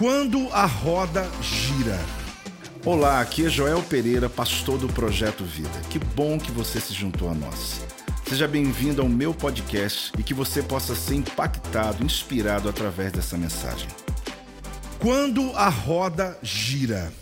Quando 0.00 0.48
a 0.50 0.64
roda 0.64 1.30
gira. 1.42 2.00
Olá, 2.86 3.20
aqui 3.20 3.44
é 3.44 3.50
Joel 3.50 3.82
Pereira, 3.82 4.30
pastor 4.30 4.78
do 4.78 4.88
Projeto 4.88 5.44
Vida. 5.44 5.78
Que 5.90 5.98
bom 5.98 6.38
que 6.38 6.50
você 6.50 6.80
se 6.80 6.94
juntou 6.94 7.28
a 7.28 7.34
nós. 7.34 7.82
Seja 8.26 8.48
bem-vindo 8.48 9.02
ao 9.02 9.08
meu 9.10 9.34
podcast 9.34 10.10
e 10.18 10.22
que 10.22 10.32
você 10.32 10.62
possa 10.62 10.94
ser 10.94 11.16
impactado, 11.16 12.02
inspirado 12.02 12.66
através 12.66 13.12
dessa 13.12 13.36
mensagem. 13.36 13.90
Quando 14.98 15.54
a 15.54 15.68
roda 15.68 16.38
gira. 16.42 17.12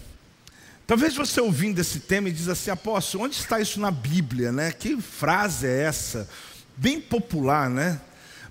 Talvez 0.87 1.17
você 1.17 1.41
ouvindo 1.41 1.81
esse 1.81 1.99
tema 1.99 2.29
e 2.29 2.33
diz 2.33 2.47
assim, 2.47 2.71
apóstolo, 2.71 3.25
onde 3.25 3.35
está 3.35 3.59
isso 3.59 3.81
na 3.81 3.91
Bíblia, 3.91 4.53
né? 4.53 4.71
Que 4.71 5.01
frase 5.03 5.67
é 5.67 5.83
essa? 5.83 6.29
Bem 6.77 7.01
popular, 7.01 7.69
né? 7.69 8.01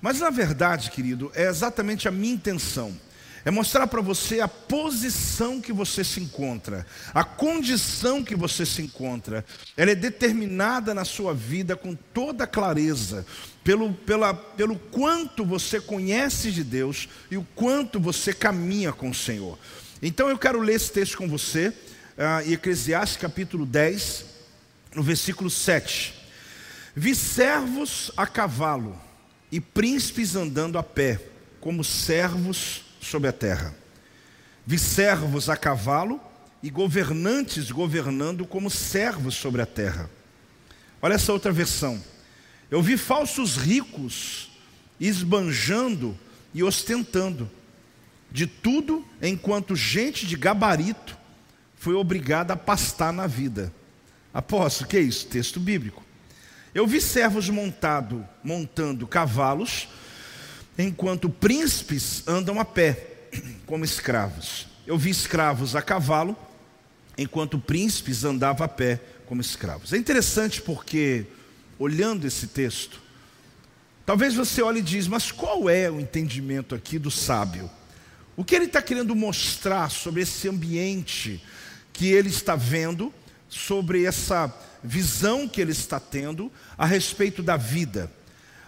Mas 0.02 0.20
na 0.20 0.30
verdade, 0.30 0.92
querido, 0.92 1.32
é 1.34 1.48
exatamente 1.48 2.10
a 2.10 2.12
minha 2.12 2.34
intenção 2.34 2.94
é 3.46 3.52
mostrar 3.52 3.88
para 3.88 4.02
você 4.02 4.40
a 4.40 4.48
posição 4.48 5.62
que 5.62 5.72
você 5.72 6.04
se 6.04 6.20
encontra, 6.20 6.86
a 7.14 7.24
condição 7.24 8.24
que 8.24 8.36
você 8.36 8.66
se 8.66 8.82
encontra. 8.82 9.46
Ela 9.76 9.92
é 9.92 9.96
determinada 9.96 10.94
na 10.94 11.06
sua 11.06 11.34
vida 11.34 11.76
com 11.76 11.96
toda 11.96 12.48
clareza, 12.48 13.26
pelo, 13.64 13.94
pela, 13.94 14.34
pelo 14.34 14.78
quanto 14.78 15.46
você 15.46 15.80
conhece 15.80 16.52
de 16.52 16.64
Deus 16.64 17.08
e 17.30 17.38
o 17.38 17.48
quanto 17.56 18.00
você 18.00 18.34
caminha 18.34 18.92
com 18.92 19.10
o 19.10 19.16
Senhor. 19.16 19.58
Então 20.02 20.30
eu 20.30 20.38
quero 20.38 20.60
ler 20.60 20.76
esse 20.76 20.92
texto 20.92 21.18
com 21.18 21.28
você, 21.28 21.70
uh, 21.70 22.52
Eclesiastes 22.52 23.18
capítulo 23.18 23.66
10, 23.66 24.26
no 24.96 25.04
versículo 25.04 25.50
7. 25.50 26.14
Vi 26.96 27.14
servos 27.14 28.12
a 28.18 28.26
cavalo 28.26 29.00
e 29.52 29.62
príncipes 29.62 30.36
andando 30.36 30.78
a 30.78 30.84
pé, 30.84 31.20
como 31.60 31.84
servos 31.84 32.87
sobre 33.00 33.30
a 33.30 33.34
terra. 33.34 33.76
Vi 34.66 34.78
servos 34.78 35.50
a 35.50 35.56
cavalo 35.56 36.20
e 36.62 36.70
governantes 36.70 37.72
governando 37.72 38.46
como 38.46 38.70
servos 38.70 39.36
sobre 39.36 39.62
a 39.62 39.66
terra. 39.66 40.10
Olha 41.02 41.14
essa 41.14 41.32
outra 41.32 41.52
versão. 41.52 42.02
Eu 42.70 42.82
vi 42.82 42.98
falsos 42.98 43.56
ricos 43.56 44.52
esbanjando 45.00 46.18
e 46.54 46.64
ostentando 46.64 47.50
de 48.32 48.46
tudo 48.46 49.06
enquanto 49.22 49.76
gente 49.76 50.26
de 50.26 50.36
gabarito 50.36 51.18
foi 51.78 51.94
obrigada 51.94 52.54
a 52.54 52.58
pastar 52.58 53.14
na 53.14 53.28
vida. 53.28 53.72
Aposto, 54.34 54.86
que 54.86 54.98
é 54.98 55.02
isso? 55.02 55.28
Texto 55.28 55.60
bíblico. 55.60 56.04
Eu 56.74 56.86
vi 56.86 57.00
servos 57.00 57.50
montado, 57.50 58.28
montando 58.44 59.08
cavalos 59.08 59.88
enquanto 60.78 61.30
príncipes 61.30 62.24
andam 62.28 62.60
a 62.60 62.66
pé, 62.66 63.30
como 63.66 63.84
escravos. 63.84 64.68
Eu 64.86 64.98
vi 64.98 65.10
escravos 65.10 65.76
a 65.76 65.82
cavalo, 65.82 66.36
enquanto 67.18 67.60
príncipes 67.60 68.24
andavam 68.24 68.66
a 68.66 68.70
pé, 68.70 69.02
como 69.26 69.42
escravos. 69.42 69.92
É 69.92 69.98
interessante 69.98 70.62
porque, 70.62 71.26
olhando 71.80 72.26
esse 72.26 72.48
texto, 72.48 73.02
talvez 74.06 74.36
você 74.36 74.62
olhe 74.62 74.80
e 74.80 74.84
diz, 74.84 75.08
mas 75.08 75.32
qual 75.32 75.70
é 75.70 75.90
o 75.90 76.00
entendimento 76.00 76.76
aqui 76.76 76.98
do 76.98 77.12
sábio? 77.12 77.70
O 78.36 78.44
que 78.44 78.56
ele 78.56 78.66
está 78.66 78.82
querendo 78.82 79.16
mostrar 79.16 79.90
sobre 79.90 80.22
esse 80.22 80.48
ambiente 80.48 81.44
que 81.92 82.08
ele 82.08 82.30
está 82.30 82.56
vendo, 82.56 83.12
sobre 83.50 84.06
essa 84.06 84.54
visão 84.84 85.48
que 85.48 85.60
ele 85.60 85.72
está 85.72 86.00
tendo 86.00 86.52
a 86.78 86.86
respeito 86.86 87.42
da 87.42 87.58
vida? 87.58 88.12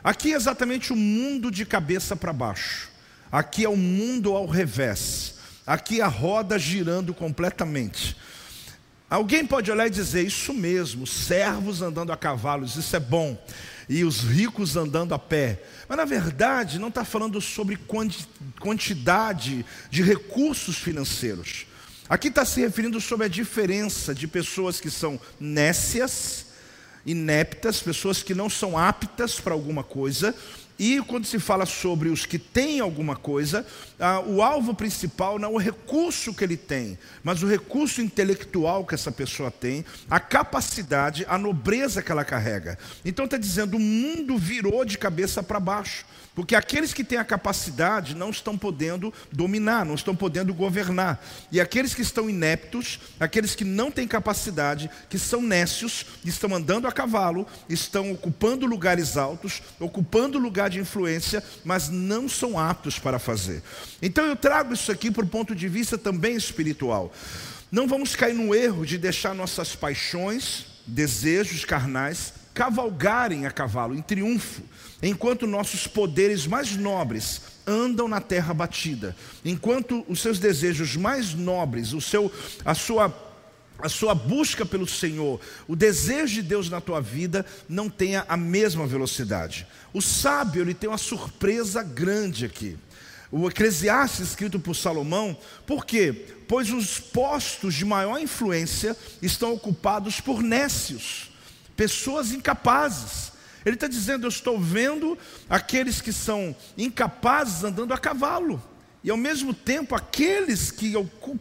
Aqui 0.03 0.33
é 0.33 0.35
exatamente 0.35 0.93
o 0.93 0.95
mundo 0.95 1.51
de 1.51 1.65
cabeça 1.65 2.15
para 2.15 2.31
baixo. 2.31 2.89
Aqui 3.31 3.65
é 3.65 3.69
o 3.69 3.77
mundo 3.77 4.35
ao 4.35 4.45
revés. 4.45 5.35
Aqui 5.65 6.01
a 6.01 6.07
roda 6.07 6.57
girando 6.57 7.13
completamente. 7.13 8.15
Alguém 9.09 9.45
pode 9.45 9.71
olhar 9.71 9.87
e 9.87 9.91
dizer: 9.91 10.25
Isso 10.25 10.53
mesmo, 10.53 11.05
servos 11.05 11.81
andando 11.81 12.11
a 12.11 12.17
cavalos, 12.17 12.75
isso 12.75 12.95
é 12.95 12.99
bom. 12.99 13.37
E 13.89 14.03
os 14.03 14.21
ricos 14.21 14.77
andando 14.77 15.13
a 15.13 15.19
pé. 15.19 15.63
Mas 15.87 15.97
na 15.97 16.05
verdade, 16.05 16.79
não 16.79 16.89
está 16.89 17.03
falando 17.03 17.41
sobre 17.41 17.77
quantidade 18.59 19.65
de 19.89 20.03
recursos 20.03 20.77
financeiros. 20.77 21.65
Aqui 22.07 22.27
está 22.27 22.45
se 22.45 22.61
referindo 22.61 23.01
sobre 23.01 23.25
a 23.25 23.29
diferença 23.29 24.13
de 24.15 24.27
pessoas 24.27 24.79
que 24.79 24.89
são 24.89 25.19
nécias 25.39 26.48
ineptas, 27.05 27.81
pessoas 27.81 28.21
que 28.23 28.33
não 28.33 28.49
são 28.49 28.77
aptas 28.77 29.39
para 29.39 29.53
alguma 29.53 29.83
coisa. 29.83 30.35
E 30.79 31.01
quando 31.01 31.25
se 31.25 31.39
fala 31.39 31.65
sobre 31.65 32.07
os 32.07 32.25
que 32.25 32.39
têm 32.39 32.79
alguma 32.79 33.13
coisa, 33.13 33.67
ah, 33.99 34.21
o 34.21 34.41
alvo 34.41 34.73
principal 34.73 35.37
não 35.37 35.49
é 35.49 35.51
o 35.51 35.57
recurso 35.57 36.33
que 36.33 36.41
ele 36.41 36.55
tem, 36.55 36.97
mas 37.21 37.43
o 37.43 37.47
recurso 37.47 38.01
intelectual 38.01 38.85
que 38.85 38.95
essa 38.95 39.11
pessoa 39.11 39.51
tem, 39.51 39.83
a 40.09 40.21
capacidade, 40.21 41.25
a 41.27 41.37
nobreza 41.37 42.01
que 42.01 42.09
ela 42.09 42.23
carrega. 42.23 42.79
Então 43.03 43.25
está 43.25 43.35
dizendo: 43.35 43.75
o 43.75 43.79
mundo 43.79 44.37
virou 44.37 44.85
de 44.85 44.97
cabeça 44.97 45.43
para 45.43 45.59
baixo. 45.59 46.05
Porque 46.39 46.55
aqueles 46.55 46.93
que 46.93 47.03
têm 47.03 47.17
a 47.17 47.25
capacidade 47.25 48.15
não 48.15 48.29
estão 48.29 48.57
podendo 48.57 49.13
dominar, 49.29 49.85
não 49.85 49.95
estão 49.95 50.15
podendo 50.15 50.53
governar. 50.53 51.21
E 51.51 51.59
aqueles 51.59 51.93
que 51.93 52.01
estão 52.01 52.29
ineptos, 52.29 52.97
aqueles 53.19 53.55
que 53.55 53.65
não 53.65 53.91
têm 53.91 54.07
capacidade, 54.07 54.89
que 55.09 55.19
são 55.19 55.41
nécios, 55.41 56.05
estão 56.23 56.55
andando 56.55 56.87
a 56.87 56.93
cavalo, 56.93 57.45
estão 57.67 58.13
ocupando 58.13 58.65
lugares 58.65 59.17
altos, 59.17 59.61
ocupando 59.81 60.39
lugar 60.39 60.69
de 60.69 60.79
influência, 60.79 61.43
mas 61.65 61.89
não 61.89 62.29
são 62.29 62.57
aptos 62.57 62.97
para 62.97 63.19
fazer. 63.19 63.61
Então 64.01 64.25
eu 64.25 64.37
trago 64.37 64.73
isso 64.73 64.93
aqui 64.93 65.11
para 65.11 65.25
o 65.25 65.27
ponto 65.27 65.53
de 65.53 65.67
vista 65.67 65.97
também 65.97 66.37
espiritual. 66.37 67.11
Não 67.69 67.85
vamos 67.85 68.15
cair 68.15 68.33
no 68.33 68.55
erro 68.55 68.85
de 68.85 68.97
deixar 68.97 69.35
nossas 69.35 69.75
paixões, 69.75 70.67
desejos 70.87 71.65
carnais 71.65 72.38
cavalgarem 72.59 73.45
a 73.45 73.51
cavalo 73.51 73.95
em 73.95 74.01
triunfo, 74.01 74.61
enquanto 75.01 75.47
nossos 75.47 75.87
poderes 75.87 76.45
mais 76.45 76.75
nobres 76.75 77.41
andam 77.65 78.05
na 78.05 78.19
terra 78.19 78.53
batida, 78.53 79.15
enquanto 79.45 80.03
os 80.09 80.19
seus 80.19 80.39
desejos 80.39 80.97
mais 80.97 81.33
nobres, 81.33 81.93
o 81.93 82.01
seu, 82.01 82.29
a 82.65 82.75
sua 82.75 83.27
a 83.81 83.87
sua 83.87 84.13
busca 84.13 84.65
pelo 84.65 84.85
Senhor, 84.85 85.39
o 85.65 85.73
desejo 85.73 86.33
de 86.33 86.41
Deus 86.41 86.69
na 86.69 86.81
tua 86.81 86.99
vida 86.99 87.45
não 87.69 87.89
tenha 87.89 88.25
a 88.27 88.35
mesma 88.35 88.85
velocidade. 88.85 89.65
O 89.93 90.01
sábio 90.01 90.61
ele 90.61 90.73
tem 90.73 90.89
uma 90.89 90.97
surpresa 90.97 91.81
grande 91.81 92.43
aqui. 92.43 92.77
O 93.31 93.47
Eclesiastes 93.47 94.31
escrito 94.31 94.59
por 94.59 94.75
Salomão, 94.75 95.37
por 95.65 95.85
quê? 95.85 96.25
Pois 96.45 96.69
os 96.71 96.99
postos 96.99 97.73
de 97.73 97.85
maior 97.85 98.19
influência 98.19 98.97
estão 99.21 99.53
ocupados 99.53 100.19
por 100.19 100.43
nécios 100.43 101.29
pessoas 101.79 102.33
incapazes. 102.33 103.31
Ele 103.65 103.75
está 103.75 103.87
dizendo: 103.87 104.25
Eu 104.25 104.29
estou 104.29 104.59
vendo 104.59 105.17
aqueles 105.49 106.01
que 106.01 106.11
são 106.11 106.53
incapazes 106.77 107.63
andando 107.63 107.93
a 107.93 107.97
cavalo. 107.97 108.61
E 109.01 109.09
ao 109.09 109.15
mesmo 109.15 109.53
tempo, 109.53 109.95
aqueles 109.95 110.71
que 110.71 110.91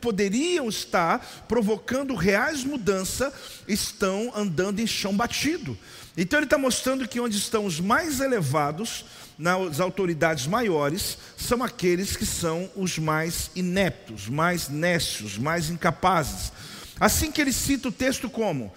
poderiam 0.00 0.68
estar 0.68 1.18
provocando 1.48 2.14
reais 2.14 2.62
mudanças 2.62 3.32
estão 3.66 4.32
andando 4.32 4.78
em 4.78 4.86
chão 4.86 5.16
batido. 5.16 5.76
Então 6.16 6.38
ele 6.38 6.46
está 6.46 6.56
mostrando 6.56 7.08
que 7.08 7.18
onde 7.18 7.36
estão 7.36 7.66
os 7.66 7.80
mais 7.80 8.20
elevados, 8.20 9.04
nas 9.36 9.80
autoridades 9.80 10.46
maiores, 10.46 11.18
são 11.36 11.64
aqueles 11.64 12.16
que 12.16 12.26
são 12.26 12.70
os 12.76 12.96
mais 12.96 13.50
ineptos, 13.56 14.28
mais 14.28 14.68
nécios, 14.68 15.36
mais 15.36 15.68
incapazes. 15.68 16.52
Assim 17.00 17.32
que 17.32 17.40
ele 17.40 17.52
cita 17.52 17.88
o 17.88 17.92
texto 17.92 18.30
como 18.30 18.72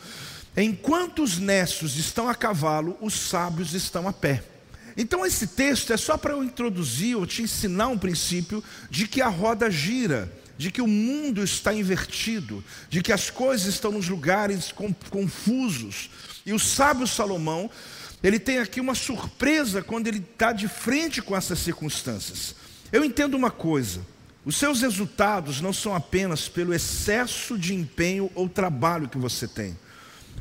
Enquanto 0.56 1.24
os 1.24 1.38
nécios 1.38 1.96
estão 1.96 2.28
a 2.28 2.36
cavalo, 2.36 2.98
os 3.00 3.14
sábios 3.14 3.74
estão 3.74 4.08
a 4.08 4.14
pé. 4.14 4.44
Então 4.98 5.26
esse 5.26 5.48
texto 5.48 5.94
é 5.94 5.98
só 5.98 6.18
para 6.18 6.34
eu 6.34 6.44
introduzir 6.44 7.16
ou 7.16 7.26
te 7.26 7.42
ensinar 7.42 7.88
um 7.88 7.98
princípio 7.98 8.64
de 8.90 9.08
que 9.08 9.22
a 9.22 9.30
roda 9.30 9.72
gira, 9.72 10.32
de 10.58 10.70
que 10.70 10.82
o 10.82 10.88
mundo 10.88 11.42
está 11.42 11.74
invertido, 11.74 12.64
de 12.90 13.02
que 13.02 13.14
as 13.14 13.30
coisas 13.30 13.68
estão 13.68 13.94
nos 13.94 14.10
lugares 14.10 14.74
confusos. 15.10 16.10
E 16.46 16.52
o 16.52 16.60
sábio 16.60 17.08
Salomão, 17.08 17.70
ele 18.22 18.38
tem 18.38 18.60
aqui 18.60 18.82
uma 18.82 18.94
surpresa 18.94 19.82
quando 19.82 20.08
ele 20.08 20.20
está 20.20 20.52
de 20.52 20.68
frente 20.68 21.22
com 21.22 21.36
essas 21.36 21.60
circunstâncias. 21.60 22.56
Eu 22.92 23.06
entendo 23.06 23.36
uma 23.36 23.50
coisa: 23.50 24.02
os 24.44 24.58
seus 24.58 24.82
resultados 24.82 25.62
não 25.62 25.72
são 25.72 25.96
apenas 25.96 26.50
pelo 26.50 26.74
excesso 26.74 27.58
de 27.58 27.74
empenho 27.74 28.30
ou 28.36 28.50
trabalho 28.50 29.08
que 29.08 29.18
você 29.18 29.48
tem. 29.48 29.78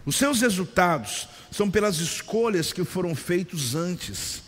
Os 0.04 0.16
seus 0.16 0.40
resultados 0.40 1.28
são 1.50 1.70
pelas 1.70 1.98
escolhas 1.98 2.72
que 2.72 2.84
foram 2.84 3.14
feitas 3.14 3.74
antes. 3.74 4.42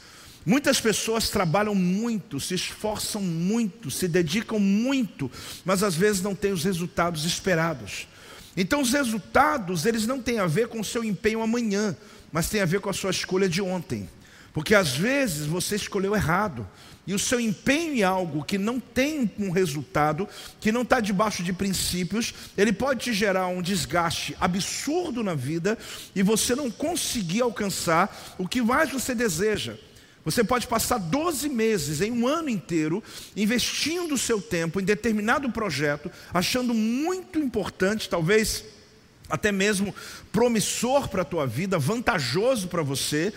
Muitas 0.44 0.80
pessoas 0.80 1.30
trabalham 1.30 1.74
muito, 1.74 2.40
se 2.40 2.54
esforçam 2.54 3.22
muito, 3.22 3.90
se 3.90 4.08
dedicam 4.08 4.58
muito, 4.58 5.30
mas 5.64 5.82
às 5.82 5.94
vezes 5.94 6.20
não 6.20 6.34
têm 6.34 6.52
os 6.52 6.64
resultados 6.64 7.24
esperados. 7.24 8.08
Então 8.56 8.82
os 8.82 8.92
resultados, 8.92 9.86
eles 9.86 10.06
não 10.06 10.20
têm 10.20 10.38
a 10.38 10.46
ver 10.46 10.68
com 10.68 10.80
o 10.80 10.84
seu 10.84 11.04
empenho 11.04 11.42
amanhã, 11.42 11.96
mas 12.32 12.48
têm 12.48 12.60
a 12.60 12.66
ver 12.66 12.80
com 12.80 12.90
a 12.90 12.92
sua 12.92 13.10
escolha 13.10 13.48
de 13.48 13.62
ontem. 13.62 14.08
Porque 14.52 14.74
às 14.74 14.96
vezes 14.96 15.46
você 15.46 15.76
escolheu 15.76 16.14
errado. 16.14 16.66
E 17.06 17.14
o 17.14 17.18
seu 17.18 17.40
empenho 17.40 17.94
em 17.94 18.02
algo 18.02 18.44
que 18.44 18.56
não 18.56 18.78
tem 18.78 19.30
um 19.38 19.50
resultado, 19.50 20.28
que 20.60 20.70
não 20.70 20.82
está 20.82 21.00
debaixo 21.00 21.42
de 21.42 21.52
princípios, 21.52 22.32
ele 22.56 22.72
pode 22.72 23.00
te 23.00 23.12
gerar 23.12 23.48
um 23.48 23.60
desgaste 23.60 24.36
absurdo 24.40 25.22
na 25.22 25.34
vida 25.34 25.76
e 26.14 26.22
você 26.22 26.54
não 26.54 26.70
conseguir 26.70 27.42
alcançar 27.42 28.34
o 28.38 28.46
que 28.46 28.62
mais 28.62 28.90
você 28.90 29.14
deseja. 29.14 29.74
Você 30.24 30.44
pode 30.44 30.68
passar 30.68 30.98
12 30.98 31.48
meses, 31.48 32.00
em 32.00 32.12
um 32.12 32.28
ano 32.28 32.48
inteiro, 32.48 33.02
investindo 33.36 34.14
o 34.14 34.18
seu 34.18 34.40
tempo 34.40 34.80
em 34.80 34.84
determinado 34.84 35.50
projeto, 35.50 36.08
achando 36.32 36.72
muito 36.72 37.40
importante, 37.40 38.08
talvez 38.08 38.64
até 39.28 39.50
mesmo 39.50 39.94
promissor 40.30 41.08
para 41.08 41.22
a 41.22 41.24
tua 41.24 41.46
vida, 41.46 41.78
vantajoso 41.78 42.68
para 42.68 42.82
você, 42.82 43.32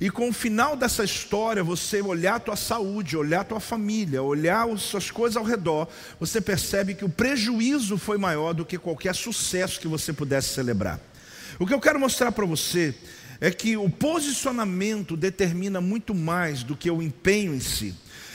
e 0.00 0.10
com 0.10 0.28
o 0.28 0.32
final 0.32 0.76
dessa 0.76 1.02
história, 1.02 1.64
você 1.64 2.00
olhar 2.00 2.36
a 2.36 2.40
tua 2.40 2.56
saúde, 2.56 3.16
olhar 3.16 3.40
a 3.40 3.44
tua 3.44 3.60
família, 3.60 4.22
olhar 4.22 4.68
as 4.68 4.82
suas 4.82 5.10
coisas 5.10 5.36
ao 5.36 5.42
redor, 5.42 5.88
você 6.20 6.40
percebe 6.40 6.94
que 6.94 7.04
o 7.04 7.08
prejuízo 7.08 7.98
foi 7.98 8.16
maior 8.16 8.52
do 8.52 8.64
que 8.64 8.78
qualquer 8.78 9.14
sucesso 9.14 9.80
que 9.80 9.88
você 9.88 10.12
pudesse 10.12 10.50
celebrar. 10.50 11.00
O 11.58 11.66
que 11.66 11.74
eu 11.74 11.80
quero 11.80 11.98
mostrar 11.98 12.30
para 12.30 12.46
você 12.46 12.94
é 13.40 13.50
que 13.50 13.76
o 13.76 13.90
posicionamento 13.90 15.16
determina 15.16 15.80
muito 15.80 16.14
mais 16.14 16.62
do 16.62 16.76
que 16.76 16.88
o 16.88 17.02
empenho 17.02 17.52
em 17.52 17.60
si. 17.60 17.92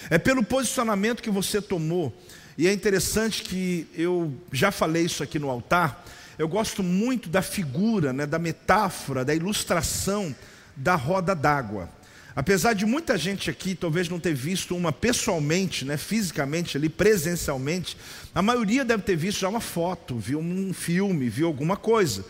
É 0.09 0.17
pelo 0.17 0.43
posicionamento 0.43 1.23
que 1.23 1.29
você 1.29 1.61
tomou. 1.61 2.13
E 2.57 2.67
é 2.67 2.73
interessante 2.73 3.41
que 3.41 3.87
eu 3.95 4.33
já 4.51 4.69
falei 4.69 5.05
isso 5.05 5.23
aqui 5.23 5.39
no 5.39 5.49
altar. 5.49 6.05
Eu 6.37 6.47
gosto 6.47 6.83
muito 6.83 7.29
da 7.29 7.41
figura, 7.41 8.11
né, 8.11 8.25
da 8.25 8.37
metáfora, 8.37 9.23
da 9.23 9.33
ilustração 9.33 10.35
da 10.75 10.95
roda 10.95 11.35
d'água. 11.35 11.89
Apesar 12.35 12.73
de 12.73 12.85
muita 12.85 13.15
gente 13.17 13.49
aqui 13.49 13.75
talvez 13.75 14.09
não 14.09 14.19
ter 14.19 14.33
visto 14.33 14.75
uma 14.75 14.91
pessoalmente, 14.91 15.85
né, 15.85 15.97
fisicamente 15.97 16.77
ali, 16.77 16.89
presencialmente, 16.89 17.95
a 18.33 18.41
maioria 18.41 18.83
deve 18.83 19.03
ter 19.03 19.15
visto 19.15 19.41
já 19.41 19.49
uma 19.49 19.59
foto, 19.59 20.17
viu 20.17 20.39
um 20.39 20.73
filme, 20.73 21.29
viu 21.29 21.45
alguma 21.45 21.77
coisa. 21.77 22.25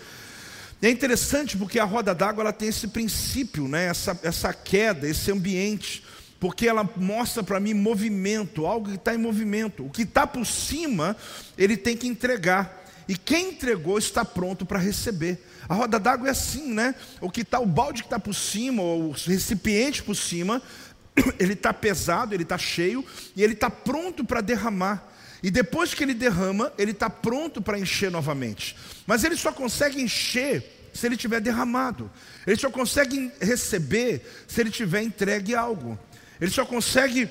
É 0.81 0.89
interessante 0.89 1.55
porque 1.55 1.79
a 1.79 1.85
roda 1.85 2.13
d'água 2.13 2.43
ela 2.43 2.51
tem 2.51 2.67
esse 2.67 2.89
princípio, 2.89 3.69
né, 3.69 3.85
essa, 3.85 4.19
essa 4.23 4.53
queda, 4.53 5.07
esse 5.07 5.31
ambiente, 5.31 6.03
porque 6.37 6.67
ela 6.67 6.87
mostra 6.97 7.41
para 7.41 7.57
mim 7.57 7.73
movimento, 7.73 8.65
algo 8.65 8.89
que 8.89 8.95
está 8.95 9.15
em 9.15 9.17
movimento. 9.17 9.85
O 9.85 9.89
que 9.89 10.01
está 10.01 10.27
por 10.27 10.45
cima, 10.45 11.15
ele 11.57 11.77
tem 11.77 11.95
que 11.95 12.05
entregar. 12.05 12.82
E 13.07 13.17
quem 13.17 13.49
entregou 13.49 13.97
está 13.97 14.23
pronto 14.23 14.65
para 14.65 14.79
receber. 14.79 15.45
A 15.67 15.73
roda 15.73 15.99
d'água 15.99 16.27
é 16.27 16.31
assim, 16.31 16.73
né? 16.73 16.95
O 17.19 17.29
que 17.29 17.41
está, 17.41 17.59
o 17.59 17.65
balde 17.65 18.01
que 18.01 18.07
está 18.07 18.19
por 18.19 18.33
cima, 18.33 18.81
ou 18.81 19.09
o 19.09 19.11
recipiente 19.11 20.03
por 20.03 20.15
cima, 20.15 20.61
ele 21.39 21.53
está 21.53 21.73
pesado, 21.73 22.33
ele 22.33 22.43
está 22.43 22.57
cheio 22.57 23.05
e 23.35 23.43
ele 23.43 23.53
está 23.53 23.69
pronto 23.69 24.23
para 24.23 24.41
derramar. 24.41 25.09
E 25.41 25.51
depois 25.51 25.93
que 25.93 26.03
ele 26.03 26.13
derrama, 26.13 26.71
ele 26.77 26.91
está 26.91 27.09
pronto 27.09 27.61
para 27.61 27.77
encher 27.77 28.09
novamente. 28.09 28.77
Mas 29.05 29.23
ele 29.23 29.35
só 29.35 29.51
consegue 29.51 30.01
encher 30.01 30.89
se 30.93 31.05
ele 31.05 31.17
tiver 31.17 31.41
derramado. 31.41 32.09
Ele 32.47 32.55
só 32.55 32.69
consegue 32.69 33.31
receber 33.41 34.25
se 34.47 34.61
ele 34.61 34.69
tiver 34.69 35.01
entregue 35.01 35.53
algo. 35.53 35.99
Ele 36.39 36.51
só 36.51 36.65
consegue 36.65 37.29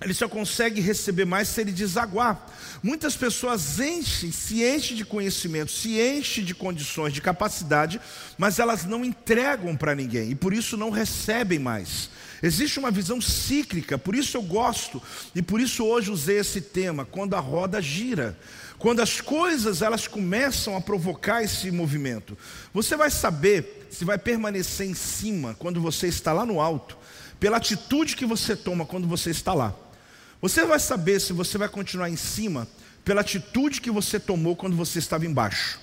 ele 0.00 0.14
só 0.14 0.28
consegue 0.28 0.80
receber 0.80 1.24
mais 1.24 1.48
se 1.48 1.60
ele 1.60 1.72
desaguar. 1.72 2.46
Muitas 2.82 3.16
pessoas 3.16 3.80
enchem, 3.80 4.30
se 4.30 4.62
enchem 4.62 4.96
de 4.96 5.04
conhecimento, 5.04 5.72
se 5.72 6.00
enchem 6.00 6.44
de 6.44 6.54
condições, 6.54 7.12
de 7.12 7.20
capacidade, 7.20 8.00
mas 8.36 8.60
elas 8.60 8.84
não 8.84 9.04
entregam 9.04 9.76
para 9.76 9.96
ninguém 9.96 10.30
e 10.30 10.34
por 10.36 10.52
isso 10.52 10.76
não 10.76 10.90
recebem 10.90 11.58
mais. 11.58 12.10
Existe 12.40 12.78
uma 12.78 12.92
visão 12.92 13.20
cíclica, 13.20 13.98
por 13.98 14.14
isso 14.14 14.36
eu 14.36 14.42
gosto 14.42 15.02
e 15.34 15.42
por 15.42 15.60
isso 15.60 15.84
hoje 15.84 16.12
usei 16.12 16.38
esse 16.38 16.60
tema, 16.60 17.04
quando 17.04 17.34
a 17.34 17.40
roda 17.40 17.82
gira. 17.82 18.38
Quando 18.78 19.00
as 19.00 19.20
coisas 19.20 19.82
elas 19.82 20.06
começam 20.06 20.76
a 20.76 20.80
provocar 20.80 21.42
esse 21.42 21.68
movimento. 21.72 22.38
Você 22.72 22.96
vai 22.96 23.10
saber 23.10 23.88
se 23.90 24.04
vai 24.04 24.16
permanecer 24.16 24.86
em 24.86 24.94
cima 24.94 25.56
quando 25.58 25.80
você 25.80 26.06
está 26.06 26.32
lá 26.32 26.46
no 26.46 26.60
alto, 26.60 26.96
pela 27.40 27.56
atitude 27.56 28.14
que 28.14 28.24
você 28.24 28.54
toma 28.54 28.86
quando 28.86 29.08
você 29.08 29.30
está 29.30 29.52
lá. 29.52 29.74
Você 30.40 30.64
vai 30.64 30.78
saber 30.78 31.20
se 31.20 31.32
você 31.32 31.58
vai 31.58 31.68
continuar 31.68 32.08
em 32.08 32.16
cima 32.16 32.68
pela 33.04 33.22
atitude 33.22 33.80
que 33.80 33.90
você 33.90 34.20
tomou 34.20 34.54
quando 34.54 34.76
você 34.76 35.00
estava 35.00 35.26
embaixo. 35.26 35.80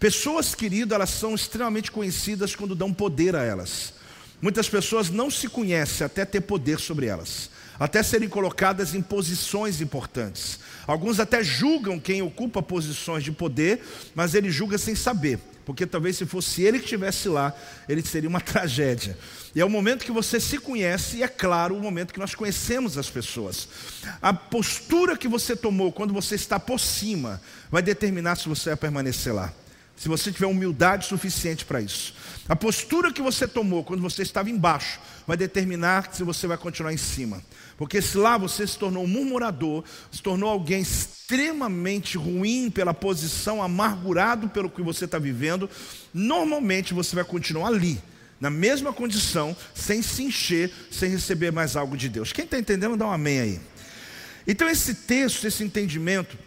Pessoas, 0.00 0.54
querido, 0.54 0.94
elas 0.94 1.10
são 1.10 1.34
extremamente 1.34 1.90
conhecidas 1.90 2.54
quando 2.56 2.74
dão 2.74 2.94
poder 2.94 3.36
a 3.36 3.42
elas. 3.42 3.92
Muitas 4.40 4.68
pessoas 4.68 5.10
não 5.10 5.30
se 5.30 5.48
conhecem 5.48 6.06
até 6.06 6.24
ter 6.24 6.40
poder 6.40 6.78
sobre 6.78 7.06
elas, 7.06 7.50
até 7.78 8.02
serem 8.02 8.28
colocadas 8.28 8.94
em 8.94 9.02
posições 9.02 9.80
importantes. 9.80 10.58
Alguns 10.86 11.20
até 11.20 11.42
julgam 11.42 12.00
quem 12.00 12.22
ocupa 12.22 12.62
posições 12.62 13.22
de 13.22 13.30
poder, 13.30 13.82
mas 14.14 14.34
ele 14.34 14.50
julga 14.50 14.78
sem 14.78 14.94
saber, 14.94 15.38
porque 15.64 15.86
talvez 15.86 16.16
se 16.16 16.26
fosse 16.26 16.62
ele 16.62 16.78
que 16.78 16.84
estivesse 16.84 17.28
lá, 17.28 17.54
ele 17.88 18.02
seria 18.02 18.28
uma 18.28 18.40
tragédia. 18.42 19.16
E 19.54 19.60
é 19.60 19.64
o 19.64 19.70
momento 19.70 20.04
que 20.04 20.12
você 20.12 20.40
se 20.40 20.58
conhece, 20.58 21.18
e 21.18 21.22
é 21.22 21.28
claro, 21.28 21.76
o 21.76 21.80
momento 21.80 22.12
que 22.12 22.18
nós 22.20 22.34
conhecemos 22.34 22.98
as 22.98 23.10
pessoas. 23.10 23.68
A 24.20 24.32
postura 24.32 25.16
que 25.16 25.28
você 25.28 25.54
tomou 25.54 25.92
quando 25.92 26.14
você 26.14 26.34
está 26.34 26.58
por 26.58 26.80
cima 26.80 27.40
vai 27.70 27.82
determinar 27.82 28.36
se 28.36 28.48
você 28.48 28.70
vai 28.70 28.76
permanecer 28.76 29.34
lá. 29.34 29.52
Se 29.98 30.08
você 30.08 30.30
tiver 30.30 30.46
humildade 30.46 31.06
suficiente 31.06 31.64
para 31.64 31.80
isso. 31.80 32.14
A 32.48 32.54
postura 32.54 33.12
que 33.12 33.20
você 33.20 33.48
tomou 33.48 33.82
quando 33.82 34.00
você 34.00 34.22
estava 34.22 34.48
embaixo 34.48 35.00
vai 35.26 35.36
determinar 35.36 36.08
se 36.12 36.22
você 36.22 36.46
vai 36.46 36.56
continuar 36.56 36.92
em 36.92 36.96
cima. 36.96 37.42
Porque 37.76 38.00
se 38.00 38.16
lá 38.16 38.38
você 38.38 38.66
se 38.66 38.78
tornou 38.78 39.04
um 39.04 39.08
murmurador, 39.08 39.84
se 40.10 40.22
tornou 40.22 40.48
alguém 40.48 40.80
extremamente 40.80 42.16
ruim 42.16 42.70
pela 42.70 42.94
posição, 42.94 43.62
amargurado 43.62 44.48
pelo 44.48 44.70
que 44.70 44.80
você 44.80 45.04
está 45.04 45.18
vivendo, 45.18 45.68
normalmente 46.14 46.94
você 46.94 47.14
vai 47.14 47.24
continuar 47.24 47.68
ali 47.68 48.00
na 48.40 48.50
mesma 48.50 48.92
condição, 48.92 49.56
sem 49.74 50.00
se 50.00 50.22
encher, 50.22 50.72
sem 50.90 51.10
receber 51.10 51.50
mais 51.50 51.76
algo 51.76 51.96
de 51.96 52.08
Deus. 52.08 52.32
Quem 52.32 52.44
está 52.44 52.58
entendendo, 52.58 52.96
dá 52.96 53.06
um 53.06 53.12
amém 53.12 53.40
aí. 53.40 53.60
Então, 54.46 54.68
esse 54.68 54.94
texto, 54.94 55.46
esse 55.46 55.62
entendimento, 55.62 56.38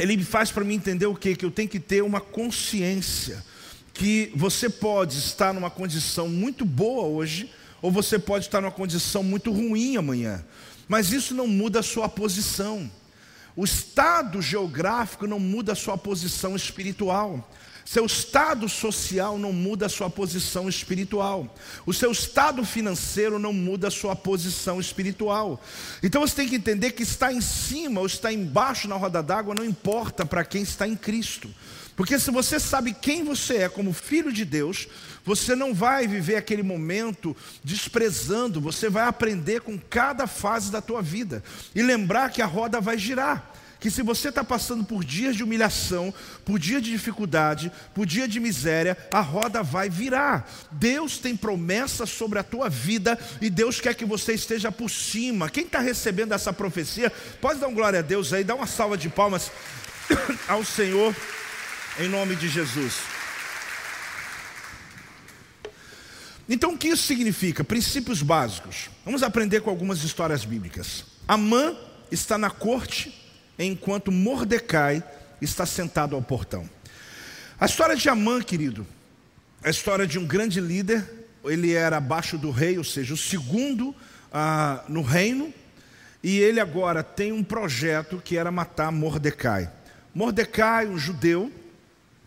ele 0.00 0.24
faz 0.24 0.50
para 0.50 0.64
mim 0.64 0.74
entender 0.74 1.06
o 1.06 1.14
quê? 1.14 1.36
Que 1.36 1.44
eu 1.44 1.50
tenho 1.50 1.68
que 1.68 1.78
ter 1.78 2.02
uma 2.02 2.20
consciência 2.20 3.44
que 3.92 4.32
você 4.34 4.70
pode 4.70 5.18
estar 5.18 5.52
numa 5.52 5.70
condição 5.70 6.26
muito 6.26 6.64
boa 6.64 7.06
hoje, 7.06 7.52
ou 7.82 7.90
você 7.90 8.18
pode 8.18 8.46
estar 8.46 8.62
numa 8.62 8.70
condição 8.70 9.22
muito 9.22 9.52
ruim 9.52 9.96
amanhã, 9.96 10.42
mas 10.88 11.12
isso 11.12 11.34
não 11.34 11.46
muda 11.46 11.80
a 11.80 11.82
sua 11.82 12.08
posição. 12.08 12.90
O 13.54 13.64
estado 13.64 14.40
geográfico 14.40 15.26
não 15.26 15.38
muda 15.38 15.72
a 15.72 15.76
sua 15.76 15.98
posição 15.98 16.56
espiritual. 16.56 17.50
Seu 17.84 18.06
estado 18.06 18.68
social 18.68 19.38
não 19.38 19.52
muda 19.52 19.86
a 19.86 19.88
sua 19.88 20.08
posição 20.08 20.68
espiritual. 20.68 21.54
O 21.84 21.92
seu 21.92 22.12
estado 22.12 22.64
financeiro 22.64 23.38
não 23.38 23.52
muda 23.52 23.88
a 23.88 23.90
sua 23.90 24.14
posição 24.14 24.80
espiritual. 24.80 25.62
Então 26.02 26.20
você 26.20 26.36
tem 26.36 26.48
que 26.48 26.56
entender 26.56 26.92
que 26.92 27.02
estar 27.02 27.32
em 27.32 27.40
cima 27.40 28.00
ou 28.00 28.06
estar 28.06 28.32
embaixo 28.32 28.88
na 28.88 28.96
roda 28.96 29.22
d'água 29.22 29.54
não 29.54 29.64
importa 29.64 30.24
para 30.24 30.44
quem 30.44 30.62
está 30.62 30.86
em 30.86 30.96
Cristo. 30.96 31.50
Porque 31.96 32.18
se 32.18 32.30
você 32.30 32.58
sabe 32.58 32.94
quem 32.94 33.24
você 33.24 33.58
é 33.58 33.68
como 33.68 33.92
filho 33.92 34.32
de 34.32 34.44
Deus, 34.44 34.88
você 35.24 35.54
não 35.54 35.74
vai 35.74 36.06
viver 36.06 36.36
aquele 36.36 36.62
momento 36.62 37.36
desprezando, 37.62 38.60
você 38.60 38.88
vai 38.88 39.06
aprender 39.06 39.60
com 39.60 39.78
cada 39.78 40.26
fase 40.26 40.70
da 40.70 40.80
tua 40.80 41.02
vida 41.02 41.42
e 41.74 41.82
lembrar 41.82 42.30
que 42.30 42.40
a 42.40 42.46
roda 42.46 42.80
vai 42.80 42.96
girar 42.96 43.49
que 43.80 43.90
se 43.90 44.02
você 44.02 44.28
está 44.28 44.44
passando 44.44 44.84
por 44.84 45.02
dias 45.02 45.34
de 45.34 45.42
humilhação, 45.42 46.12
por 46.44 46.58
dias 46.58 46.82
de 46.82 46.90
dificuldade, 46.90 47.72
por 47.94 48.04
dia 48.04 48.28
de 48.28 48.38
miséria, 48.38 48.96
a 49.10 49.20
roda 49.20 49.62
vai 49.62 49.88
virar. 49.88 50.48
Deus 50.70 51.18
tem 51.18 51.34
promessa 51.34 52.04
sobre 52.04 52.38
a 52.38 52.42
tua 52.42 52.68
vida 52.68 53.18
e 53.40 53.48
Deus 53.48 53.80
quer 53.80 53.94
que 53.94 54.04
você 54.04 54.34
esteja 54.34 54.70
por 54.70 54.90
cima. 54.90 55.48
Quem 55.48 55.64
está 55.64 55.80
recebendo 55.80 56.34
essa 56.34 56.52
profecia, 56.52 57.10
pode 57.40 57.58
dar 57.58 57.68
um 57.68 57.74
glória 57.74 58.00
a 58.00 58.02
Deus 58.02 58.32
aí, 58.34 58.44
dá 58.44 58.54
uma 58.54 58.66
salva 58.66 58.98
de 58.98 59.08
palmas 59.08 59.50
ao 60.46 60.62
Senhor, 60.62 61.16
em 61.98 62.08
nome 62.08 62.36
de 62.36 62.48
Jesus. 62.48 62.98
Então, 66.46 66.74
o 66.74 66.78
que 66.78 66.88
isso 66.88 67.04
significa? 67.04 67.62
Princípios 67.62 68.22
básicos. 68.22 68.90
Vamos 69.04 69.22
aprender 69.22 69.60
com 69.60 69.70
algumas 69.70 70.02
histórias 70.02 70.44
bíblicas. 70.44 71.04
Amã 71.26 71.76
está 72.10 72.36
na 72.36 72.50
corte 72.50 73.19
enquanto 73.64 74.10
Mordecai 74.10 75.02
está 75.40 75.66
sentado 75.66 76.14
ao 76.14 76.22
portão. 76.22 76.68
A 77.58 77.66
história 77.66 77.96
de 77.96 78.08
Amã, 78.08 78.40
querido, 78.42 78.86
é 79.62 79.68
a 79.68 79.70
história 79.70 80.06
de 80.06 80.18
um 80.18 80.26
grande 80.26 80.60
líder, 80.60 81.04
ele 81.44 81.74
era 81.74 81.98
abaixo 81.98 82.38
do 82.38 82.50
rei, 82.50 82.78
ou 82.78 82.84
seja, 82.84 83.14
o 83.14 83.16
segundo 83.16 83.94
ah, 84.32 84.82
no 84.88 85.02
reino, 85.02 85.52
e 86.22 86.38
ele 86.38 86.60
agora 86.60 87.02
tem 87.02 87.32
um 87.32 87.42
projeto 87.42 88.20
que 88.24 88.36
era 88.36 88.50
matar 88.50 88.90
Mordecai. 88.92 89.70
Mordecai, 90.14 90.86
um 90.86 90.98
judeu, 90.98 91.52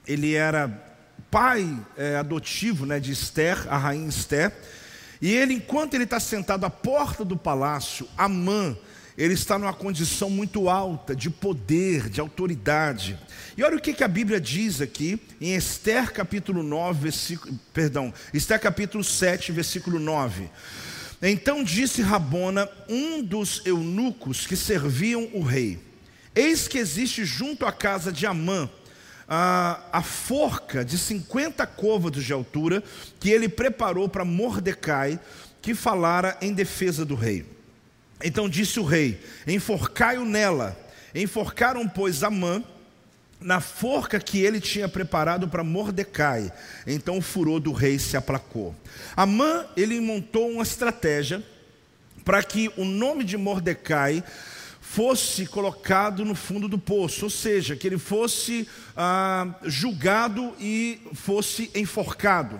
ele 0.08 0.34
era 0.34 0.72
pai 1.30 1.68
é, 1.98 2.16
adotivo 2.18 2.86
né, 2.86 3.00
de 3.00 3.12
Esther, 3.12 3.66
a 3.68 3.78
rainha 3.78 4.08
Esther, 4.08 4.52
E 5.22 5.34
ele, 5.34 5.56
enquanto 5.56 5.96
ele 5.96 6.04
está 6.04 6.20
sentado 6.20 6.66
à 6.66 6.70
porta 6.70 7.26
do 7.26 7.36
palácio, 7.36 8.08
Amã, 8.18 8.78
ele 9.18 9.34
está 9.34 9.60
numa 9.60 9.74
condição 9.74 10.30
muito 10.30 10.70
alta 10.70 11.16
de 11.16 11.30
poder, 11.30 12.10
de 12.10 12.20
autoridade. 12.20 13.18
E 13.56 13.64
olha 13.64 13.78
o 13.78 13.82
que, 13.82 14.04
a 14.04 14.08
Bíblia 14.08 14.42
diz 14.42 14.82
aqui 14.82 15.20
em 15.40 15.56
Esther 15.56 16.12
capítulo 16.12 16.64
9, 16.64 17.02
versículo, 17.02 17.60
perdão, 17.72 18.14
Esther 18.34 18.60
capítulo 18.60 19.04
7, 19.04 19.52
versículo 19.52 20.00
9. 20.00 20.50
Então 21.22 21.64
disse 21.64 22.02
Rabona, 22.02 22.68
um 22.90 23.24
dos 23.24 23.62
eunucos 23.66 24.48
que 24.48 24.56
serviam 24.56 25.30
o 25.34 25.42
rei: 25.42 25.80
Eis 26.36 26.68
que 26.68 26.78
existe 26.78 27.24
junto 27.24 27.66
à 27.66 27.72
casa 27.72 28.12
de 28.12 28.26
Amã 28.26 28.70
a, 29.28 29.80
a 29.92 30.02
forca 30.02 30.84
de 30.84 30.98
50 30.98 31.66
côvados 31.68 32.26
de 32.26 32.34
altura 32.34 32.84
que 33.20 33.30
ele 33.30 33.48
preparou 33.48 34.10
para 34.10 34.26
Mordecai, 34.26 35.20
que 35.62 35.74
falara 35.74 36.38
em 36.42 36.52
defesa 36.52 37.06
do 37.06 37.16
rei. 37.16 37.53
Então 38.24 38.50
disse 38.50 38.80
o 38.80 38.84
rei: 38.84 39.20
Enforcai-o 39.46 40.26
nela. 40.26 40.78
Enforcaram, 41.14 41.88
pois, 41.88 42.24
Amã 42.24 42.64
na 43.44 43.60
forca 43.60 44.20
que 44.20 44.40
ele 44.40 44.60
tinha 44.60 44.88
preparado 44.88 45.48
para 45.48 45.64
Mordecai. 45.64 46.52
Então 46.88 47.18
o 47.18 47.22
furor 47.22 47.60
do 47.60 47.72
rei 47.72 48.00
se 48.00 48.16
aplacou. 48.16 48.74
Amã, 49.16 49.66
ele 49.76 50.00
montou 50.00 50.50
uma 50.50 50.64
estratégia 50.64 51.44
para 52.24 52.42
que 52.42 52.72
o 52.78 52.86
nome 52.86 53.24
de 53.24 53.36
Mordecai 53.36 54.24
fosse 54.80 55.46
colocado 55.46 56.24
no 56.24 56.36
fundo 56.36 56.68
do 56.68 56.78
poço, 56.78 57.26
ou 57.26 57.30
seja, 57.30 57.76
que 57.76 57.88
ele 57.88 57.98
fosse 57.98 58.68
ah, 58.96 59.56
julgado 59.64 60.54
e 60.60 61.02
fosse 61.14 61.70
enforcado. 61.76 62.60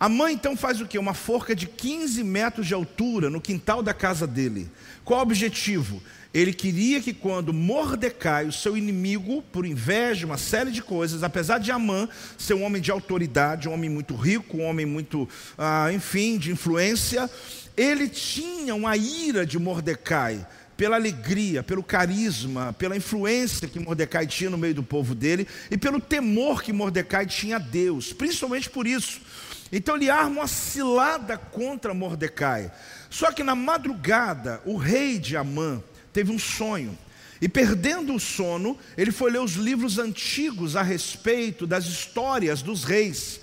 A 0.00 0.08
mãe 0.08 0.34
então 0.34 0.56
faz 0.56 0.80
o 0.80 0.86
que? 0.86 0.96
Uma 0.96 1.14
forca 1.14 1.56
de 1.56 1.66
15 1.66 2.22
metros 2.22 2.66
de 2.66 2.74
altura 2.74 3.28
no 3.28 3.40
quintal 3.40 3.82
da 3.82 3.92
casa 3.92 4.26
dele. 4.26 4.70
Qual 5.04 5.18
o 5.18 5.22
objetivo? 5.22 6.00
Ele 6.32 6.52
queria 6.52 7.00
que 7.00 7.12
quando 7.12 7.52
Mordecai, 7.52 8.46
o 8.46 8.52
seu 8.52 8.76
inimigo, 8.76 9.42
por 9.50 9.66
inveja, 9.66 10.26
uma 10.26 10.38
série 10.38 10.70
de 10.70 10.82
coisas, 10.82 11.22
apesar 11.24 11.58
de 11.58 11.72
Amã 11.72 12.08
ser 12.36 12.54
um 12.54 12.62
homem 12.62 12.80
de 12.80 12.90
autoridade, 12.90 13.68
um 13.68 13.72
homem 13.72 13.90
muito 13.90 14.14
rico, 14.14 14.58
um 14.58 14.64
homem 14.64 14.86
muito, 14.86 15.28
ah, 15.56 15.90
enfim, 15.92 16.38
de 16.38 16.52
influência, 16.52 17.28
ele 17.76 18.08
tinha 18.08 18.74
uma 18.74 18.96
ira 18.96 19.44
de 19.44 19.58
Mordecai 19.58 20.46
pela 20.76 20.94
alegria, 20.94 21.60
pelo 21.60 21.82
carisma, 21.82 22.72
pela 22.78 22.96
influência 22.96 23.66
que 23.66 23.80
Mordecai 23.80 24.28
tinha 24.28 24.48
no 24.48 24.56
meio 24.56 24.74
do 24.74 24.82
povo 24.82 25.12
dele 25.12 25.44
e 25.72 25.76
pelo 25.76 26.00
temor 26.00 26.62
que 26.62 26.72
Mordecai 26.72 27.26
tinha 27.26 27.56
a 27.56 27.58
Deus, 27.58 28.12
principalmente 28.12 28.70
por 28.70 28.86
isso. 28.86 29.20
Então 29.70 29.96
ele 29.96 30.10
arma 30.10 30.40
uma 30.40 30.46
cilada 30.46 31.36
contra 31.36 31.92
Mordecai. 31.92 32.70
Só 33.10 33.30
que 33.32 33.42
na 33.42 33.54
madrugada, 33.54 34.60
o 34.64 34.76
rei 34.76 35.18
de 35.18 35.36
Amã 35.36 35.82
teve 36.12 36.32
um 36.32 36.38
sonho. 36.38 36.96
E 37.40 37.48
perdendo 37.48 38.14
o 38.14 38.20
sono, 38.20 38.76
ele 38.96 39.12
foi 39.12 39.30
ler 39.30 39.40
os 39.40 39.52
livros 39.52 39.98
antigos 39.98 40.74
a 40.74 40.82
respeito 40.82 41.66
das 41.66 41.86
histórias 41.86 42.62
dos 42.62 42.82
reis. 42.82 43.40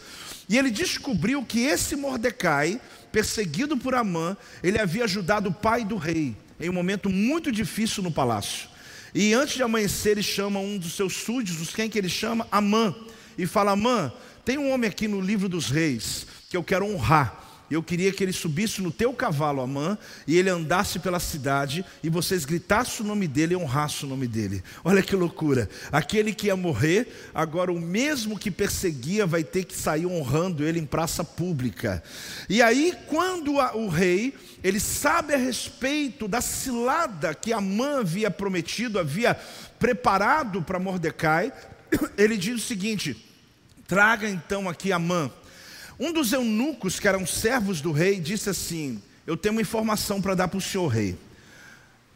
E 0.50 0.58
ele 0.58 0.70
descobriu 0.70 1.44
que 1.44 1.62
esse 1.62 1.96
Mordecai, 1.96 2.80
perseguido 3.12 3.78
por 3.78 3.96
Amã, 3.96 4.36
ele 4.62 4.80
havia 4.80 5.06
ajudado 5.06 5.50
o 5.50 5.54
pai 5.54 5.86
do 5.86 5.96
rei 5.96 6.36
em 6.60 6.70
um 6.70 6.74
momento 6.74 7.10
muito 7.10 7.52
difícil 7.52 8.04
no 8.04 8.12
palácio. 8.12 8.70
E 9.14 9.34
antes 9.34 9.56
de 9.56 9.64
amanhecer, 9.64 10.12
ele 10.12 10.24
chama 10.24 10.60
um 10.60 10.78
dos 10.78 10.94
seus 10.94 11.14
súditos, 11.14 11.74
quem 11.74 11.90
que 11.90 11.98
ele 11.98 12.10
chama? 12.10 12.48
Amã. 12.52 12.94
E 13.38 13.46
fala: 13.46 13.72
Amã, 13.72 14.12
tem 14.46 14.60
um 14.60 14.72
homem 14.72 14.88
aqui 14.88 15.08
no 15.08 15.20
livro 15.20 15.50
dos 15.50 15.70
reis 15.72 16.28
que 16.50 16.56
eu 16.56 16.64
quero 16.64 16.86
honrar. 16.86 17.46
Eu 17.70 17.82
queria 17.82 18.12
que 18.12 18.24
ele 18.24 18.32
subisse 18.32 18.80
no 18.80 18.92
teu 18.92 19.12
cavalo, 19.12 19.60
Amã, 19.60 19.98
e 20.28 20.38
ele 20.38 20.52
andasse 20.52 21.00
pela 21.00 21.20
cidade, 21.20 21.84
e 22.04 22.10
vocês 22.10 22.46
gritassem 22.46 23.04
o 23.04 23.08
nome 23.08 23.28
dele 23.28 23.54
e 23.54 23.58
honrassem 23.58 24.06
o 24.06 24.10
nome 24.10 24.28
dele. 24.28 24.64
Olha 24.84 25.02
que 25.02 25.16
loucura. 25.16 25.68
Aquele 25.92 26.32
que 26.32 26.48
ia 26.48 26.56
morrer, 26.56 27.08
agora 27.34 27.74
o 27.74 27.82
mesmo 27.82 28.38
que 28.38 28.52
perseguia 28.52 29.26
vai 29.26 29.44
ter 29.44 29.64
que 29.64 29.76
sair 29.76 30.06
honrando 30.06 30.64
ele 30.64 30.80
em 30.80 30.86
praça 30.86 31.24
pública. 31.24 32.04
E 32.48 32.62
aí, 32.62 32.94
quando 33.08 33.56
o 33.56 33.88
rei, 33.88 34.36
ele 34.64 34.80
sabe 34.80 35.34
a 35.34 35.38
respeito 35.38 36.28
da 36.28 36.42
cilada 36.42 37.34
que 37.34 37.52
Amã 37.52 38.02
havia 38.02 38.30
prometido, 38.30 39.00
havia 39.00 39.34
preparado 39.80 40.62
para 40.62 40.78
Mordecai, 40.78 41.52
ele 42.16 42.38
diz 42.38 42.64
o 42.64 42.68
seguinte: 42.68 43.35
traga 43.88 44.30
então 44.30 44.68
aqui 44.68 44.92
Amã 44.92 45.32
um 46.00 46.12
dos 46.12 46.34
eunucos, 46.34 47.00
que 47.00 47.08
eram 47.08 47.26
servos 47.26 47.80
do 47.80 47.92
rei, 47.92 48.20
disse 48.20 48.50
assim: 48.50 49.02
Eu 49.26 49.38
tenho 49.38 49.56
uma 49.56 49.62
informação 49.62 50.22
para 50.22 50.36
dar 50.36 50.48
para 50.48 50.58
o 50.58 50.62
senhor 50.62 50.88
rei. 50.88 51.18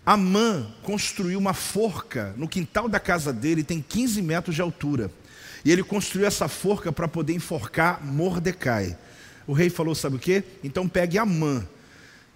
Amã 0.05 0.67
construiu 0.83 1.39
uma 1.39 1.53
forca 1.53 2.33
no 2.35 2.47
quintal 2.47 2.89
da 2.89 2.99
casa 2.99 3.31
dele, 3.31 3.63
tem 3.63 3.81
15 3.81 4.21
metros 4.21 4.55
de 4.55 4.61
altura. 4.61 5.11
E 5.63 5.71
ele 5.71 5.83
construiu 5.83 6.25
essa 6.25 6.47
forca 6.47 6.91
para 6.91 7.07
poder 7.07 7.33
enforcar 7.33 8.03
Mordecai. 8.03 8.97
O 9.47 9.53
rei 9.53 9.69
falou: 9.69 9.95
Sabe 9.95 10.17
o 10.17 10.19
que? 10.19 10.43
Então 10.63 10.88
pegue 10.88 11.17
Amã. 11.17 11.65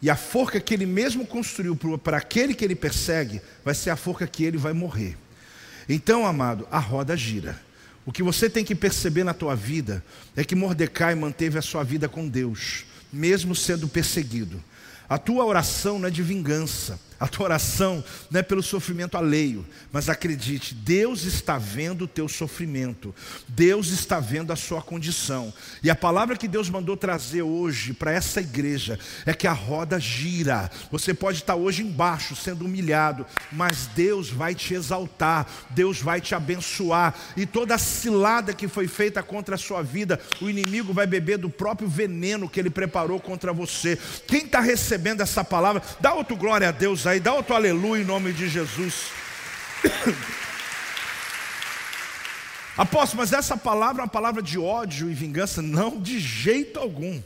E 0.02 0.10
a 0.10 0.16
forca 0.16 0.60
que 0.60 0.74
ele 0.74 0.86
mesmo 0.86 1.26
construiu 1.26 1.78
para 1.98 2.18
aquele 2.18 2.54
que 2.54 2.64
ele 2.64 2.76
persegue, 2.76 3.42
vai 3.64 3.74
ser 3.74 3.90
a 3.90 3.96
forca 3.96 4.28
que 4.28 4.44
ele 4.44 4.58
vai 4.58 4.74
morrer. 4.74 5.18
Então, 5.88 6.26
amado, 6.26 6.68
a 6.70 6.80
roda 6.80 7.16
gira. 7.16 7.58
O 8.06 8.12
que 8.12 8.22
você 8.22 8.50
tem 8.50 8.66
que 8.66 8.76
perceber 8.76 9.24
na 9.24 9.34
tua 9.34 9.56
vida 9.56 10.04
é 10.36 10.44
que 10.44 10.56
Mordecai 10.56 11.16
manteve 11.16 11.58
a 11.58 11.62
sua 11.62 11.84
vida 11.84 12.10
com 12.10 12.28
Deus, 12.28 12.86
mesmo 13.12 13.56
sendo 13.56 13.88
perseguido. 13.88 14.62
A 15.08 15.18
tua 15.18 15.46
oração 15.46 16.00
não 16.00 16.08
é 16.08 16.12
de 16.12 16.24
vingança, 16.24 17.00
a 17.24 17.28
tua 17.30 17.46
oração 17.46 18.04
não 18.30 18.42
é 18.42 18.44
pelo 18.44 18.62
sofrimento 18.62 19.16
alheio, 19.16 19.66
mas 19.94 20.10
acredite, 20.10 20.76
Deus 20.76 21.24
está 21.24 21.58
vendo 21.58 22.04
o 22.04 22.08
teu 22.08 22.28
sofrimento, 22.28 23.16
Deus 23.48 23.92
está 23.92 24.20
vendo 24.20 24.52
a 24.52 24.58
sua 24.58 24.82
condição. 24.82 25.54
E 25.82 25.90
a 25.90 25.96
palavra 25.96 26.36
que 26.36 26.50
Deus 26.50 26.70
mandou 26.70 26.98
trazer 26.98 27.42
hoje 27.42 27.94
para 27.94 28.12
essa 28.12 28.42
igreja 28.42 29.00
é 29.26 29.34
que 29.34 29.48
a 29.48 29.54
roda 29.54 29.98
gira. 30.02 30.70
Você 30.92 31.14
pode 31.14 31.38
estar 31.38 31.56
hoje 31.56 31.82
embaixo 31.82 32.36
sendo 32.36 32.66
humilhado, 32.66 33.26
mas 33.54 33.88
Deus 33.96 34.30
vai 34.30 34.54
te 34.54 34.74
exaltar, 34.74 35.48
Deus 35.70 36.02
vai 36.02 36.20
te 36.20 36.36
abençoar. 36.36 37.16
E 37.38 37.46
toda 37.46 37.76
a 37.76 37.80
cilada 37.80 38.54
que 38.54 38.68
foi 38.68 38.86
feita 38.86 39.24
contra 39.24 39.56
a 39.56 39.58
sua 39.58 39.82
vida, 39.82 40.20
o 40.42 40.50
inimigo 40.50 40.92
vai 40.92 41.08
beber 41.08 41.38
do 41.38 41.50
próprio 41.50 41.88
veneno 41.88 42.50
que 42.50 42.60
ele 42.60 42.70
preparou 42.70 43.18
contra 43.18 43.54
você. 43.54 43.98
Quem 44.28 44.44
está 44.44 44.60
recebendo 44.60 45.22
essa 45.22 45.42
palavra, 45.42 45.82
dá 46.02 46.14
outro 46.14 46.36
glória 46.36 46.68
a 46.68 46.72
Deus 46.72 47.08
aí 47.08 47.13
aí, 47.14 47.20
dá 47.20 47.34
outro 47.34 47.56
aleluia 47.56 48.02
em 48.02 48.06
nome 48.06 48.34
de 48.34 48.50
Jesus. 48.50 49.12
Apóstolo, 52.76 53.22
mas 53.22 53.32
essa 53.32 53.56
palavra 53.56 54.02
é 54.02 54.06
uma 54.06 54.10
palavra 54.10 54.42
de 54.42 54.58
ódio 54.58 55.10
e 55.10 55.14
vingança? 55.14 55.62
Não, 55.62 56.02
de 56.02 56.20
jeito 56.20 56.80
algum. 56.80 57.22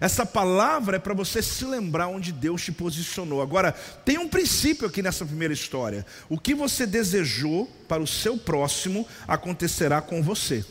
Essa 0.00 0.26
palavra 0.26 0.96
é 0.96 0.98
para 0.98 1.14
você 1.14 1.40
se 1.40 1.64
lembrar 1.64 2.08
onde 2.08 2.32
Deus 2.32 2.64
te 2.64 2.72
posicionou. 2.72 3.40
Agora, 3.40 3.70
tem 4.04 4.18
um 4.18 4.28
princípio 4.28 4.88
aqui 4.88 5.00
nessa 5.00 5.24
primeira 5.24 5.54
história. 5.54 6.04
O 6.28 6.36
que 6.36 6.52
você 6.52 6.84
desejou 6.84 7.66
para 7.86 8.02
o 8.02 8.06
seu 8.06 8.36
próximo 8.36 9.06
acontecerá 9.28 10.02
com 10.02 10.20
você. 10.20 10.64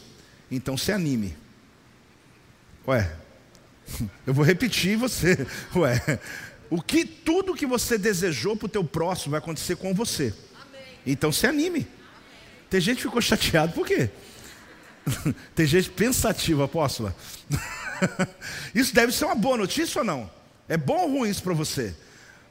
Então 0.50 0.76
se 0.76 0.92
anime. 0.92 1.38
Ué, 2.86 3.10
eu 4.28 4.34
vou 4.34 4.44
repetir 4.44 4.98
você. 4.98 5.48
Ué, 5.74 6.20
o 6.72 6.82
que 6.82 7.06
tudo 7.06 7.54
que 7.54 7.66
você 7.66 7.98
desejou 7.98 8.56
para 8.56 8.66
o 8.66 8.70
teu 8.70 8.84
próximo 8.84 9.32
vai 9.32 9.40
acontecer 9.40 9.76
com 9.76 9.94
você. 9.94 10.34
Amém. 10.56 10.82
Então 11.06 11.30
se 11.30 11.46
anime. 11.46 11.80
Amém. 11.80 11.88
Tem 12.70 12.80
gente 12.80 12.98
que 12.98 13.04
ficou 13.04 13.22
chateado, 13.22 13.74
por 13.74 13.86
quê? 13.86 14.10
Tem 15.54 15.66
gente 15.66 15.90
pensativa, 15.90 16.64
apóstola. 16.64 17.14
isso 18.74 18.96
deve 18.96 19.12
ser 19.12 19.26
uma 19.26 19.36
boa 19.36 19.58
notícia 19.58 20.00
ou 20.00 20.06
não? 20.06 20.32
É 20.70 20.78
bom 20.78 21.02
ou 21.02 21.12
ruim 21.20 21.30
isso 21.30 21.44
para 21.44 21.54
você? 21.54 21.94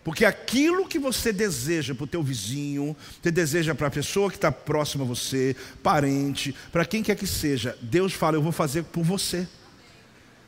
Porque 0.04 0.26
aquilo 0.26 0.86
que 0.86 0.98
você 0.98 1.32
deseja 1.32 1.94
para 1.94 2.04
o 2.04 2.06
teu 2.06 2.22
vizinho, 2.22 2.94
você 3.22 3.30
deseja 3.30 3.74
para 3.74 3.86
a 3.86 3.90
pessoa 3.90 4.30
que 4.30 4.36
está 4.36 4.52
próxima 4.52 5.02
a 5.02 5.06
você, 5.06 5.56
parente, 5.82 6.54
para 6.70 6.84
quem 6.84 7.02
quer 7.02 7.16
que 7.16 7.26
seja, 7.26 7.76
Deus 7.80 8.12
fala, 8.12 8.36
eu 8.36 8.42
vou 8.42 8.52
fazer 8.52 8.82
por 8.84 9.02
você. 9.02 9.48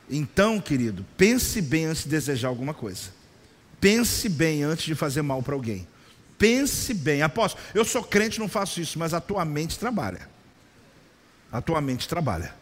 Então, 0.07 0.61
querido, 0.61 1.03
pense 1.17 1.59
bem 1.59 1.85
antes 1.85 2.03
de 2.03 2.09
desejar 2.09 2.49
alguma 2.49 2.73
coisa. 2.73 3.22
Pense 3.83 4.29
bem 4.29 4.63
antes 4.63 4.85
de 4.85 4.95
fazer 4.95 5.21
mal 5.21 5.43
para 5.43 5.55
alguém. 5.55 5.85
Pense 6.37 6.93
bem. 6.93 7.21
Apóstolo, 7.21 7.61
eu 7.75 7.83
sou 7.83 8.01
crente, 8.01 8.39
não 8.39 8.47
faço 8.47 8.79
isso, 8.79 8.97
mas 8.97 9.13
a 9.13 9.19
tua 9.19 9.43
mente 9.43 9.77
trabalha. 9.77 10.29
A 11.51 11.59
tua 11.59 11.81
mente 11.81 12.07
trabalha. 12.07 12.55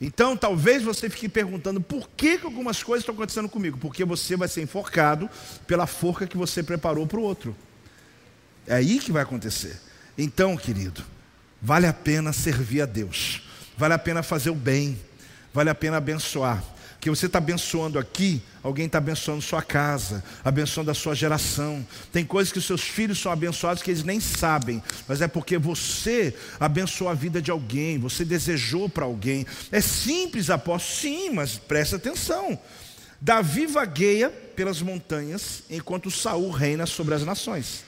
Então, 0.00 0.36
talvez 0.36 0.82
você 0.82 1.08
fique 1.08 1.28
perguntando 1.28 1.80
por 1.80 2.10
que, 2.16 2.38
que 2.38 2.44
algumas 2.44 2.82
coisas 2.82 3.02
estão 3.02 3.14
acontecendo 3.14 3.48
comigo. 3.48 3.78
Porque 3.78 4.04
você 4.04 4.34
vai 4.36 4.48
ser 4.48 4.62
enforcado 4.62 5.30
pela 5.64 5.86
forca 5.86 6.26
que 6.26 6.36
você 6.36 6.60
preparou 6.60 7.06
para 7.06 7.20
o 7.20 7.22
outro. 7.22 7.54
É 8.66 8.74
aí 8.74 8.98
que 8.98 9.12
vai 9.12 9.22
acontecer. 9.22 9.80
Então, 10.18 10.56
querido, 10.56 11.04
vale 11.62 11.86
a 11.86 11.92
pena 11.92 12.32
servir 12.32 12.80
a 12.80 12.86
Deus. 12.86 13.44
Vale 13.78 13.94
a 13.94 13.98
pena 13.98 14.24
fazer 14.24 14.50
o 14.50 14.56
bem. 14.56 15.00
Vale 15.52 15.70
a 15.70 15.74
pena 15.74 15.98
abençoar. 15.98 16.64
Que 17.04 17.10
você 17.10 17.26
está 17.26 17.36
abençoando 17.36 17.98
aqui, 17.98 18.40
alguém 18.62 18.86
está 18.86 18.96
abençoando 18.96 19.42
sua 19.42 19.60
casa, 19.60 20.24
abençoando 20.42 20.90
a 20.90 20.94
sua 20.94 21.14
geração. 21.14 21.86
Tem 22.10 22.24
coisas 22.24 22.50
que 22.50 22.58
os 22.58 22.64
seus 22.64 22.80
filhos 22.80 23.18
são 23.20 23.30
abençoados 23.30 23.82
que 23.82 23.90
eles 23.90 24.02
nem 24.02 24.18
sabem, 24.18 24.82
mas 25.06 25.20
é 25.20 25.28
porque 25.28 25.58
você 25.58 26.34
abençoou 26.58 27.10
a 27.10 27.12
vida 27.14 27.42
de 27.42 27.50
alguém, 27.50 27.98
você 27.98 28.24
desejou 28.24 28.88
para 28.88 29.04
alguém. 29.04 29.46
É 29.70 29.82
simples, 29.82 30.48
apóstolo, 30.48 30.98
sim, 30.98 31.28
mas 31.28 31.58
preste 31.58 31.94
atenção. 31.94 32.58
Davi 33.20 33.66
vagueia 33.66 34.30
pelas 34.30 34.80
montanhas, 34.80 35.62
enquanto 35.68 36.10
Saul 36.10 36.50
reina 36.50 36.86
sobre 36.86 37.14
as 37.14 37.22
nações. 37.22 37.84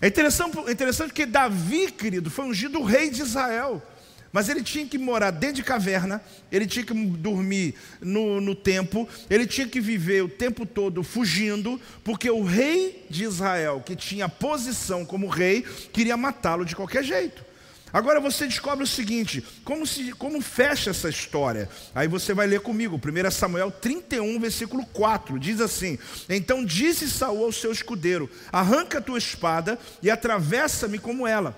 É 0.00 0.06
interessante, 0.06 0.56
é 0.64 0.70
interessante 0.70 1.12
que 1.12 1.26
Davi, 1.26 1.90
querido, 1.90 2.30
foi 2.30 2.44
ungido 2.44 2.84
rei 2.84 3.10
de 3.10 3.20
Israel. 3.20 3.82
Mas 4.32 4.48
ele 4.48 4.62
tinha 4.62 4.86
que 4.86 4.96
morar 4.96 5.30
dentro 5.30 5.56
de 5.56 5.62
caverna, 5.62 6.22
ele 6.50 6.66
tinha 6.66 6.84
que 6.84 6.94
dormir 6.94 7.74
no, 8.00 8.40
no 8.40 8.54
templo, 8.54 9.06
ele 9.28 9.46
tinha 9.46 9.68
que 9.68 9.78
viver 9.78 10.24
o 10.24 10.28
tempo 10.28 10.64
todo 10.64 11.02
fugindo, 11.02 11.78
porque 12.02 12.30
o 12.30 12.42
rei 12.42 13.04
de 13.10 13.24
Israel, 13.24 13.82
que 13.84 13.94
tinha 13.94 14.28
posição 14.28 15.04
como 15.04 15.28
rei, 15.28 15.62
queria 15.92 16.16
matá-lo 16.16 16.64
de 16.64 16.74
qualquer 16.74 17.04
jeito. 17.04 17.44
Agora 17.92 18.20
você 18.20 18.46
descobre 18.46 18.82
o 18.82 18.86
seguinte: 18.86 19.44
como, 19.64 19.86
se, 19.86 20.12
como 20.12 20.40
fecha 20.40 20.88
essa 20.88 21.10
história? 21.10 21.68
Aí 21.94 22.08
você 22.08 22.32
vai 22.32 22.46
ler 22.46 22.60
comigo, 22.60 22.96
1 22.98 23.30
Samuel 23.30 23.70
31, 23.70 24.40
versículo 24.40 24.86
4, 24.86 25.38
diz 25.38 25.60
assim: 25.60 25.98
Então 26.26 26.64
disse 26.64 27.10
Saul 27.10 27.44
ao 27.44 27.52
seu 27.52 27.70
escudeiro: 27.70 28.30
Arranca 28.50 28.96
a 28.96 29.02
tua 29.02 29.18
espada 29.18 29.78
e 30.02 30.10
atravessa-me 30.10 30.98
como 30.98 31.26
ela 31.26 31.54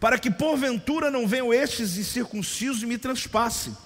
para 0.00 0.18
que 0.18 0.30
porventura 0.30 1.10
não 1.10 1.28
venham 1.28 1.52
estes 1.52 1.98
incircuncisos 1.98 2.82
e 2.82 2.86
me 2.86 2.96
transpassem, 2.96 3.76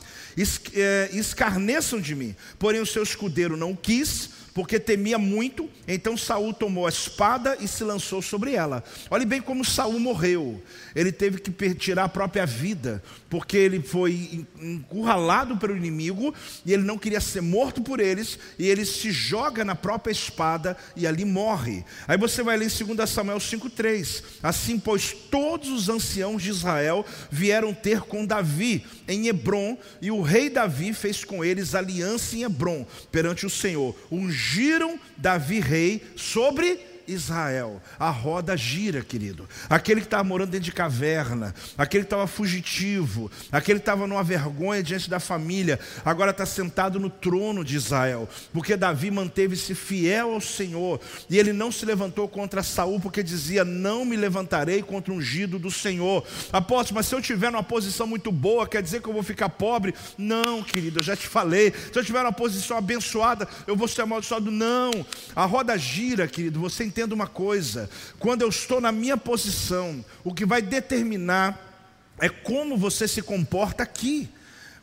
é, 0.72 1.10
escarneçam 1.12 2.00
de 2.00 2.14
mim. 2.14 2.34
Porém 2.58 2.80
o 2.80 2.86
seu 2.86 3.02
escudeiro 3.02 3.56
não 3.56 3.74
quis, 3.74 4.30
porque 4.54 4.78
temia 4.78 5.18
muito, 5.18 5.68
então 5.86 6.16
Saul 6.16 6.54
tomou 6.54 6.86
a 6.86 6.88
espada 6.88 7.58
e 7.60 7.66
se 7.66 7.82
lançou 7.82 8.22
sobre 8.22 8.52
ela. 8.52 8.84
Olhe 9.10 9.26
bem 9.26 9.42
como 9.42 9.64
Saul 9.64 9.98
morreu. 9.98 10.62
Ele 10.94 11.10
teve 11.10 11.38
que 11.38 11.74
tirar 11.74 12.04
a 12.04 12.08
própria 12.08 12.46
vida, 12.46 13.02
porque 13.28 13.56
ele 13.56 13.82
foi 13.82 14.46
encurralado 14.62 15.56
pelo 15.56 15.76
inimigo 15.76 16.32
e 16.64 16.72
ele 16.72 16.84
não 16.84 16.96
queria 16.96 17.20
ser 17.20 17.40
morto 17.40 17.82
por 17.82 17.98
eles, 17.98 18.38
e 18.56 18.68
ele 18.68 18.84
se 18.84 19.10
joga 19.10 19.64
na 19.64 19.74
própria 19.74 20.12
espada 20.12 20.76
e 20.94 21.04
ali 21.04 21.24
morre. 21.24 21.84
Aí 22.06 22.16
você 22.16 22.42
vai 22.42 22.56
ler 22.56 22.66
em 22.66 22.94
2 22.94 23.10
Samuel 23.10 23.40
5:3. 23.40 24.22
Assim, 24.40 24.78
pois 24.78 25.12
todos 25.12 25.68
os 25.68 25.88
anciãos 25.88 26.42
de 26.42 26.50
Israel 26.50 27.04
vieram 27.28 27.74
ter 27.74 28.02
com 28.02 28.24
Davi 28.24 28.86
em 29.08 29.26
Hebron, 29.26 29.76
e 30.00 30.12
o 30.12 30.22
rei 30.22 30.48
Davi 30.48 30.94
fez 30.94 31.24
com 31.24 31.44
eles 31.44 31.74
aliança 31.74 32.36
em 32.36 32.44
Hebron 32.44 32.86
perante 33.10 33.44
o 33.44 33.50
Senhor. 33.50 33.96
Ungiram 34.44 34.98
Davi 35.16 35.60
rei 35.60 36.02
sobre 36.16 36.78
Israel. 37.06 37.80
A 37.98 38.10
roda 38.10 38.56
gira, 38.56 39.02
querido. 39.02 39.48
Aquele 39.68 40.00
que 40.00 40.06
estava 40.06 40.24
morando 40.24 40.50
dentro 40.50 40.64
de 40.64 40.72
caverna, 40.72 41.54
aquele 41.76 42.04
que 42.04 42.06
estava 42.06 42.26
fugitivo, 42.26 43.30
aquele 43.50 43.78
que 43.78 43.82
estava 43.82 44.06
numa 44.06 44.22
vergonha 44.22 44.82
diante 44.82 45.08
da 45.08 45.20
família, 45.20 45.78
agora 46.04 46.30
está 46.30 46.46
sentado 46.46 46.98
no 47.00 47.10
trono 47.10 47.64
de 47.64 47.76
Israel, 47.76 48.28
porque 48.52 48.76
Davi 48.76 49.10
manteve-se 49.10 49.74
fiel 49.74 50.32
ao 50.34 50.40
Senhor 50.40 51.00
e 51.28 51.38
ele 51.38 51.52
não 51.52 51.70
se 51.70 51.84
levantou 51.84 52.28
contra 52.28 52.62
Saul, 52.62 53.00
porque 53.00 53.22
dizia: 53.22 53.64
Não 53.64 54.04
me 54.04 54.16
levantarei 54.16 54.82
contra 54.82 55.12
o 55.12 55.16
ungido 55.16 55.58
do 55.58 55.70
Senhor. 55.70 56.24
Apóstolo, 56.52 56.96
mas 56.96 57.06
se 57.06 57.14
eu 57.14 57.22
tiver 57.22 57.50
numa 57.50 57.62
posição 57.62 58.06
muito 58.06 58.30
boa, 58.30 58.66
quer 58.66 58.82
dizer 58.82 59.00
que 59.00 59.08
eu 59.08 59.12
vou 59.12 59.22
ficar 59.22 59.48
pobre? 59.48 59.94
Não, 60.16 60.62
querido, 60.62 61.00
eu 61.00 61.02
já 61.02 61.16
te 61.16 61.26
falei. 61.26 61.72
Se 61.92 61.98
eu 61.98 62.04
tiver 62.04 62.22
numa 62.22 62.32
posição 62.32 62.76
abençoada, 62.76 63.48
eu 63.66 63.76
vou 63.76 63.88
ser 63.88 64.02
amaldiçoado? 64.02 64.50
Não. 64.50 64.90
A 65.34 65.44
roda 65.44 65.76
gira, 65.76 66.26
querido, 66.26 66.60
você 66.60 66.84
entenda 66.94 67.12
uma 67.12 67.26
coisa: 67.26 67.90
quando 68.20 68.42
eu 68.42 68.48
estou 68.48 68.80
na 68.80 68.92
minha 68.92 69.16
posição, 69.16 70.04
o 70.22 70.32
que 70.32 70.46
vai 70.46 70.62
determinar 70.62 71.58
é 72.20 72.28
como 72.28 72.76
você 72.76 73.08
se 73.08 73.20
comporta 73.20 73.82
aqui. 73.82 74.28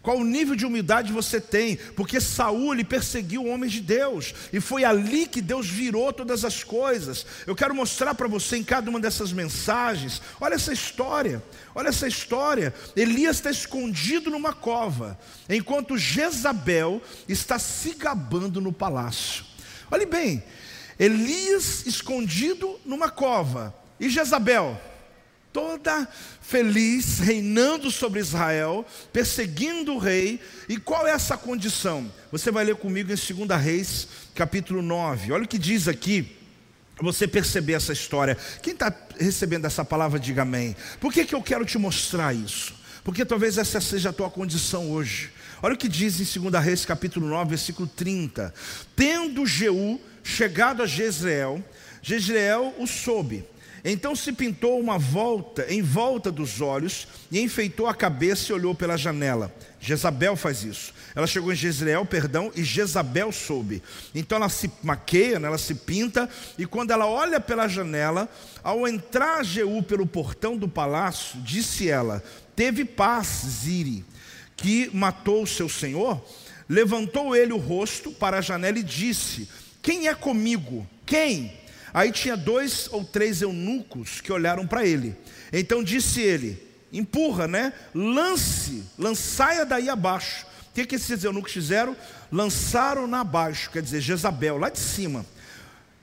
Qual 0.02 0.18
o 0.18 0.24
nível 0.24 0.56
de 0.56 0.66
humildade 0.66 1.14
você 1.14 1.40
tem? 1.40 1.76
Porque 1.96 2.20
Saul 2.20 2.74
ele 2.74 2.84
perseguiu 2.84 3.46
homens 3.46 3.72
de 3.72 3.82
Deus 3.82 4.34
e 4.52 4.60
foi 4.60 4.84
ali 4.84 5.28
que 5.28 5.40
Deus 5.40 5.70
virou 5.70 6.12
todas 6.12 6.44
as 6.44 6.64
coisas. 6.64 7.24
Eu 7.46 7.56
quero 7.56 7.76
mostrar 7.76 8.16
para 8.16 8.28
você 8.28 8.58
em 8.58 8.64
cada 8.64 8.90
uma 8.90 9.00
dessas 9.00 9.32
mensagens. 9.32 10.20
Olha 10.42 10.56
essa 10.56 10.74
história. 10.74 11.42
Olha 11.76 11.90
essa 11.90 12.08
história. 12.08 12.74
Elias 12.96 13.36
está 13.36 13.52
escondido 13.52 14.32
numa 14.32 14.54
cova, 14.54 15.20
enquanto 15.48 16.00
Jezabel 16.00 17.00
está 17.30 17.60
se 17.60 17.94
gabando 17.94 18.60
no 18.60 18.74
palácio. 18.74 19.46
Olhe 19.92 20.08
bem, 20.08 20.42
Elias 21.02 21.88
escondido 21.88 22.80
numa 22.86 23.10
cova, 23.10 23.74
e 24.00 24.08
Jezabel, 24.08 24.80
toda 25.52 26.08
feliz, 26.40 27.18
reinando 27.18 27.90
sobre 27.90 28.20
Israel, 28.20 28.86
perseguindo 29.12 29.96
o 29.96 29.98
rei. 29.98 30.40
E 30.70 30.78
qual 30.78 31.08
é 31.08 31.12
essa 31.12 31.36
condição? 31.36 32.12
Você 32.32 32.52
vai 32.52 32.64
ler 32.64 32.76
comigo 32.76 33.12
em 33.12 33.16
2 33.16 33.60
Reis, 33.60 34.08
capítulo 34.36 34.84
9. 34.84 35.32
Olha 35.32 35.44
o 35.44 35.48
que 35.48 35.58
diz 35.58 35.88
aqui. 35.88 36.38
Você 37.02 37.28
perceber 37.28 37.74
essa 37.74 37.94
história. 37.94 38.38
Quem 38.62 38.74
está 38.74 38.96
recebendo 39.20 39.66
essa 39.66 39.84
palavra, 39.84 40.20
diga 40.20 40.44
amém. 40.44 40.76
Por 41.00 41.12
que, 41.12 41.26
que 41.26 41.34
eu 41.34 41.42
quero 41.42 41.66
te 41.66 41.80
mostrar 41.80 42.32
isso? 42.32 42.76
Porque 43.04 43.26
talvez 43.26 43.58
essa 43.58 43.82
seja 43.82 44.10
a 44.10 44.14
tua 44.14 44.30
condição 44.30 44.92
hoje. 44.92 45.32
Olha 45.64 45.74
o 45.74 45.78
que 45.78 45.90
diz 45.90 46.20
em 46.20 46.42
2 46.42 46.64
Reis, 46.64 46.86
capítulo 46.86 47.28
9, 47.28 47.50
versículo 47.50 47.88
30. 47.88 48.54
Tendo 48.96 49.48
Jeú 49.48 50.00
chegado 50.24 50.84
a 50.84 50.86
Jezreel, 50.86 51.64
Jezreel 52.02 52.74
o 52.78 52.88
soube. 52.88 53.46
Então 53.84 54.16
se 54.16 54.32
pintou 54.32 54.80
uma 54.80 55.00
volta 55.00 55.66
em 55.68 55.82
volta 55.82 56.32
dos 56.32 56.62
olhos 56.62 57.08
e 57.32 57.40
enfeitou 57.42 57.88
a 57.88 57.96
cabeça 57.96 58.52
e 58.52 58.56
olhou 58.56 58.76
pela 58.76 58.96
janela. 58.96 59.54
Jezabel 59.80 60.36
faz 60.36 60.64
isso. 60.64 60.94
Ela 61.16 61.26
chegou 61.26 61.52
em 61.52 61.56
Jezreel, 61.56 62.06
perdão, 62.06 62.52
e 62.56 62.64
Jezabel 62.64 63.32
soube. 63.32 63.82
Então 64.14 64.36
ela 64.36 64.50
se 64.50 64.70
maqueia, 64.84 65.40
né, 65.40 65.48
ela 65.48 65.58
se 65.58 65.74
pinta, 65.74 66.30
e 66.58 66.66
quando 66.68 66.92
ela 66.92 67.08
olha 67.08 67.40
pela 67.40 67.68
janela, 67.68 68.30
ao 68.64 68.88
entrar 68.88 69.44
Jeú 69.44 69.82
pelo 69.82 70.06
portão 70.06 70.56
do 70.56 70.68
palácio, 70.68 71.42
disse 71.42 71.90
ela: 71.90 72.24
Teve 72.56 72.86
paz, 72.86 73.44
Ziri, 73.64 74.06
que 74.56 74.92
matou 74.94 75.42
o 75.42 75.48
seu 75.48 75.68
senhor? 75.68 76.24
Levantou 76.70 77.36
ele 77.36 77.52
o 77.52 77.58
rosto 77.58 78.12
para 78.12 78.38
a 78.38 78.42
janela 78.42 78.78
e 78.78 78.84
disse: 78.84 79.50
quem 79.82 80.08
é 80.08 80.16
comigo? 80.16 80.88
Quem? 81.06 81.60
Aí 81.94 82.12
tinha 82.12 82.38
dois 82.38 82.88
ou 82.92 83.04
três 83.04 83.42
eunucos 83.42 84.22
que 84.22 84.32
olharam 84.32 84.66
para 84.66 84.86
ele. 84.86 85.16
Então 85.52 85.84
disse 85.84 86.22
ele: 86.22 86.62
empurra, 86.92 87.48
né? 87.48 87.74
Lance, 87.94 88.84
lançaia 88.98 89.66
daí 89.66 89.90
abaixo. 89.90 90.46
O 90.70 90.74
que, 90.74 90.86
que 90.86 90.96
esses 90.96 91.24
eunucos 91.24 91.52
fizeram? 91.52 91.96
Lançaram 92.32 93.08
na 93.08 93.22
abaixo, 93.22 93.70
quer 93.72 93.82
dizer, 93.82 94.00
Jezabel, 94.00 94.58
lá 94.58 94.70
de 94.70 94.80
cima. 94.80 95.26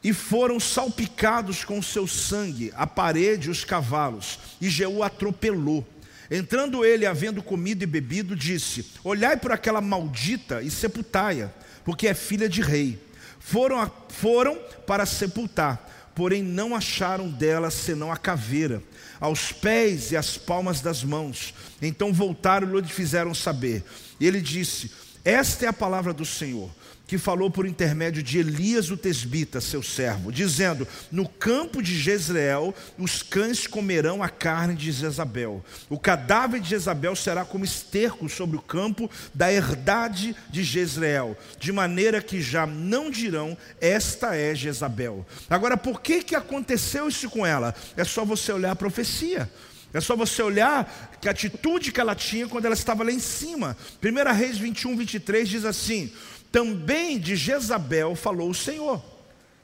E 0.05 0.12
foram 0.12 0.61
salpicados 0.61 1.64
com 1.64 1.81
seu 1.81 2.07
sangue, 2.07 2.73
a 2.77 2.87
parede 2.87 3.49
e 3.49 3.51
os 3.51 3.64
cavalos. 3.64 4.38
E 4.61 4.69
Jeú 4.69 5.03
atropelou. 5.03 5.87
Entrando 6.31 6.85
ele, 6.85 7.07
havendo 7.07 7.43
comido 7.43 7.83
e 7.83 7.87
bebido, 7.87 8.37
disse: 8.37 8.85
Olhai 9.03 9.37
por 9.37 9.53
aquela 9.53 9.81
maldita 9.81 10.61
e 10.61 10.71
sepultai-a, 10.71 11.51
porque 11.85 12.07
é 12.07 12.12
filha 12.14 12.49
de 12.49 12.61
rei. 12.61 13.08
Foram, 13.51 13.91
foram 14.11 14.59
para 14.87 15.07
sepultar, 15.07 16.13
porém 16.15 16.43
não 16.43 16.77
acharam 16.77 17.31
dela 17.31 17.71
senão 17.71 18.13
a 18.13 18.17
caveira, 18.19 18.83
aos 19.19 19.53
pés 19.53 20.13
e 20.13 20.19
as 20.19 20.37
palmas 20.37 20.83
das 20.83 21.03
mãos. 21.03 21.55
Então 21.81 22.13
voltaram 22.13 22.77
e 22.77 22.81
lhe 22.83 22.89
fizeram 22.89 23.33
saber. 23.33 23.83
E 24.21 24.27
ele 24.27 24.43
disse: 24.43 24.91
Esta 25.29 25.67
é 25.67 25.69
a 25.69 25.75
palavra 25.75 26.14
do 26.14 26.25
Senhor 26.25 26.71
que 27.09 27.17
falou 27.17 27.51
por 27.51 27.67
intermédio 27.67 28.23
de 28.23 28.38
Elias 28.38 28.91
o 28.91 28.97
tesbita, 28.97 29.61
seu 29.61 29.83
servo, 29.83 30.31
dizendo: 30.31 30.87
No 31.11 31.27
campo 31.27 31.83
de 31.83 31.99
Jezreel 31.99 32.75
os 32.99 33.23
cães 33.23 33.67
comerão 33.67 34.23
a 34.23 34.29
carne 34.29 34.75
de 34.75 34.93
Jezabel. 34.93 35.64
O 35.88 35.99
cadáver 35.99 36.61
de 36.61 36.69
Jezabel 36.69 37.17
será 37.17 37.45
como 37.47 37.64
esterco 37.64 38.29
sobre 38.29 38.57
o 38.57 38.62
campo 38.62 39.11
da 39.35 39.51
herdade 39.51 40.37
de 40.51 40.62
Jezreel, 40.62 41.37
de 41.59 41.73
maneira 41.73 42.21
que 42.21 42.43
já 42.43 42.67
não 42.67 43.11
dirão: 43.11 43.57
Esta 43.81 44.37
é 44.37 44.55
Jezabel. 44.55 45.27
Agora, 45.49 45.77
por 45.79 46.03
que 46.03 46.23
que 46.23 46.35
aconteceu 46.35 47.09
isso 47.09 47.29
com 47.31 47.45
ela? 47.45 47.75
É 47.97 48.05
só 48.05 48.25
você 48.25 48.53
olhar 48.53 48.73
a 48.73 48.77
profecia. 48.77 49.51
É 49.92 50.01
só 50.01 50.14
você 50.14 50.42
olhar 50.42 51.18
que 51.20 51.29
atitude 51.29 51.92
que 51.92 52.01
ela 52.01 52.14
tinha 52.14 52.46
quando 52.46 52.66
ela 52.66 52.74
estava 52.74 53.03
lá 53.03 53.11
em 53.11 53.18
cima. 53.18 53.77
1 54.03 54.33
Reis 54.35 54.59
21, 54.59 54.96
23 54.96 55.48
diz 55.48 55.64
assim: 55.64 56.12
também 56.51 57.18
de 57.18 57.37
Jezabel 57.37 58.14
falou 58.14 58.51
o 58.51 58.55
Senhor. 58.55 59.03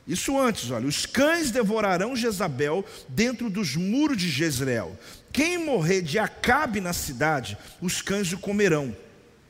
Isso 0.06 0.38
antes, 0.38 0.70
olha, 0.70 0.86
os 0.86 1.06
cães 1.06 1.50
devorarão 1.50 2.14
Jezabel 2.14 2.84
dentro 3.08 3.48
dos 3.48 3.74
muros 3.74 4.18
de 4.18 4.28
Jezreel. 4.28 4.98
Quem 5.32 5.56
morrer 5.56 6.02
de 6.02 6.18
Acabe 6.18 6.80
na 6.80 6.92
cidade, 6.92 7.56
os 7.80 8.02
cães 8.02 8.30
o 8.32 8.38
comerão. 8.38 8.94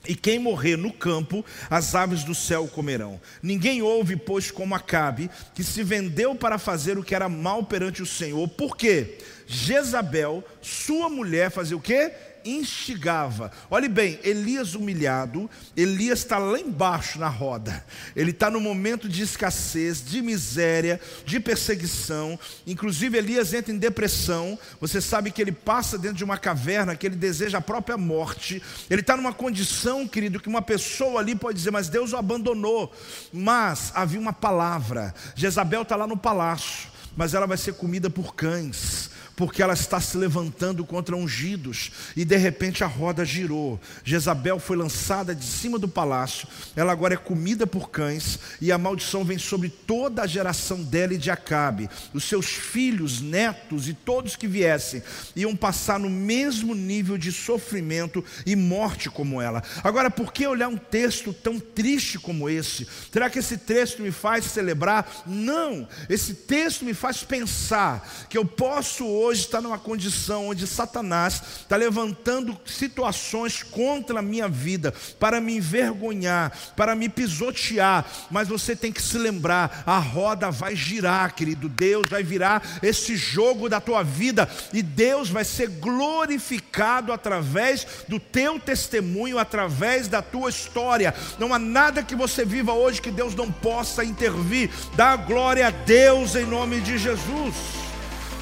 E 0.07 0.15
quem 0.15 0.39
morrer 0.39 0.77
no 0.77 0.93
campo, 0.93 1.45
as 1.71 1.95
aves 1.95 2.25
do 2.25 2.35
céu 2.35 2.69
comerão. 2.69 3.21
Ninguém 3.43 3.83
ouve, 3.83 4.17
pois, 4.17 4.51
como 4.51 4.75
Acabe, 4.75 5.31
que 5.55 5.65
se 5.65 5.83
vendeu 5.83 6.35
para 6.35 6.59
fazer 6.59 6.99
o 6.99 7.03
que 7.03 7.15
era 7.15 7.29
mal 7.29 7.65
perante 7.65 8.03
o 8.03 8.07
Senhor. 8.07 8.47
Por 8.49 8.77
quê? 8.77 9.19
Jezabel, 9.47 10.45
sua 10.61 11.09
mulher, 11.09 11.51
fazia 11.51 11.77
o 11.77 11.81
quê? 11.81 12.13
Instigava. 12.45 13.51
Olhe 13.71 13.89
bem, 13.89 14.19
Elias 14.23 14.75
humilhado, 14.75 15.51
Elias 15.77 16.21
está 16.21 16.39
lá 16.39 16.59
embaixo 16.59 17.19
na 17.19 17.29
roda. 17.29 17.85
Ele 18.15 18.31
está 18.31 18.51
no 18.51 18.61
momento 18.61 19.09
de 19.09 19.23
escassez, 19.23 20.05
de 20.05 20.21
miséria, 20.21 21.01
de 21.25 21.41
perseguição. 21.41 22.39
Inclusive, 22.67 23.19
Elias 23.19 23.55
entra 23.55 23.73
em 23.73 23.79
depressão. 23.79 24.59
Você 24.81 25.01
sabe 25.01 25.31
que 25.31 25.41
ele 25.41 25.53
passa 25.53 25.97
dentro 25.97 26.19
de 26.19 26.25
uma 26.25 26.39
caverna, 26.39 26.95
que 26.95 27.07
ele 27.07 27.17
deseja 27.17 27.59
a 27.59 27.63
própria 27.63 27.97
morte. 27.97 28.63
Ele 28.91 29.01
está 29.01 29.17
numa 29.17 29.33
condição, 29.33 30.07
querido, 30.07 30.41
que 30.41 30.49
uma 30.49 30.63
pessoa 30.63 31.21
ali 31.21 31.35
pode 31.35 31.59
dizer, 31.59 31.71
mas 31.71 31.89
Deus 31.89 32.13
o 32.13 32.17
abandonou. 32.17 32.93
Mas 33.33 33.93
havia 33.95 34.21
uma 34.21 34.33
palavra. 34.33 35.15
Jezabel 35.35 35.83
está 35.83 35.97
lá 35.97 36.07
no 36.07 36.17
palácio, 36.17 36.89
mas 37.17 37.35
ela 37.35 37.47
vai 37.47 37.57
ser 37.57 37.75
comida 37.75 38.11
por 38.11 38.35
cães 38.35 39.14
porque 39.37 39.63
ela 39.63 39.75
está 39.75 40.01
se 40.01 40.17
levantando 40.17 40.85
contra 40.85 41.17
ungidos, 41.17 41.91
e 42.17 42.25
de 42.25 42.37
repente 42.37 42.85
a 42.85 42.87
roda 42.87 43.25
girou. 43.25 43.81
Jezabel 44.05 44.59
foi 44.59 44.77
lançada 44.77 45.35
de 45.35 45.45
cima 45.45 45.79
do 45.79 45.89
palácio, 45.89 46.47
ela 46.77 46.93
agora 46.93 47.15
é 47.15 47.17
comida 47.17 47.67
por 47.67 47.91
cães, 47.91 48.39
e 48.61 48.71
a 48.71 48.79
maldição 48.79 49.25
vem 49.25 49.39
sobre 49.39 49.69
toda 49.69 50.23
a 50.23 50.27
geração 50.27 50.83
dela 50.83 51.15
e 51.15 51.19
de 51.19 51.31
Acabe. 51.31 51.89
Os 52.13 52.25
seus 52.25 52.47
filhos, 52.47 53.21
netos 53.21 53.89
e 53.89 53.95
todos 53.95 54.37
que 54.37 54.47
viessem 54.47 55.03
iam 55.35 55.57
passar 55.57 55.99
no 55.99 56.11
mesmo 56.11 56.75
nível 56.75 57.19
de 57.19 57.33
sofrimento 57.33 58.25
e 58.47 58.55
morte 58.55 59.11
como 59.11 59.41
ela. 59.41 59.63
Agora, 59.83 60.11
por 60.11 60.33
que 60.33 60.47
olhar 60.47 60.69
um 60.69 60.77
texto 60.77 61.33
tão 61.33 61.59
triste 61.59 62.19
como 62.19 62.49
esse? 62.49 62.87
Será 63.13 63.29
que 63.29 63.39
esse 63.39 63.59
texto 63.59 64.03
me 64.03 64.11
faz 64.11 64.45
celebrar? 64.45 65.23
Não, 65.27 65.89
esse 66.09 66.35
texto 66.35 66.85
me 66.85 66.95
faz 66.95 67.23
pensar 67.25 68.27
que 68.29 68.39
eu 68.39 68.45
posso 68.45 69.05
hoje 69.05 69.24
hoje 69.25 69.41
está 69.41 69.61
numa 69.61 69.79
condição 69.79 70.49
onde 70.49 70.67
Satanás 70.67 71.43
está 71.61 71.77
levantando 71.77 72.59
situações 72.67 73.63
contra 73.63 74.19
a 74.19 74.23
minha 74.23 74.49
vida, 74.49 74.93
para 75.19 75.41
me 75.41 75.57
envergonhar, 75.57 76.53
para 76.77 76.95
me 76.95 77.09
pisotear, 77.09 78.05
mas 78.31 78.49
você 78.49 78.77
tem 78.77 78.93
que 78.93 79.03
se 79.03 79.19
lembrar: 79.19 79.83
a 79.87 79.99
roda 79.99 80.51
vai 80.51 80.77
girar, 80.77 81.35
querido. 81.35 81.69
Deus 81.69 82.09
vai 82.09 82.23
virar 82.23 82.63
esse 82.83 83.17
jogo 83.17 83.69
da 83.69 83.81
tua 83.81 84.03
vida 84.03 84.49
e 84.73 84.83
Deus 84.83 85.31
vai 85.31 85.45
ser 85.45 85.69
glorificado 85.69 87.13
através 87.13 87.87
do 88.09 88.21
teu 88.21 88.59
testemunho, 88.61 89.39
através 89.39 90.09
da 90.09 90.23
tua 90.23 90.51
história. 90.51 91.15
Não 91.39 91.53
há 91.53 91.59
nada 91.59 92.03
que 92.03 92.15
você 92.15 92.45
viva 92.45 92.73
hoje 92.73 93.03
que 93.03 93.11
Deus 93.11 93.35
não 93.35 93.51
possa 93.51 94.05
intervir. 94.05 94.71
Dá 94.95 95.17
glória 95.17 95.69
a 95.69 95.71
Deus 95.71 96.35
em 96.35 96.47
nome 96.47 96.81
de 96.81 96.99
Jesus. 96.99 97.84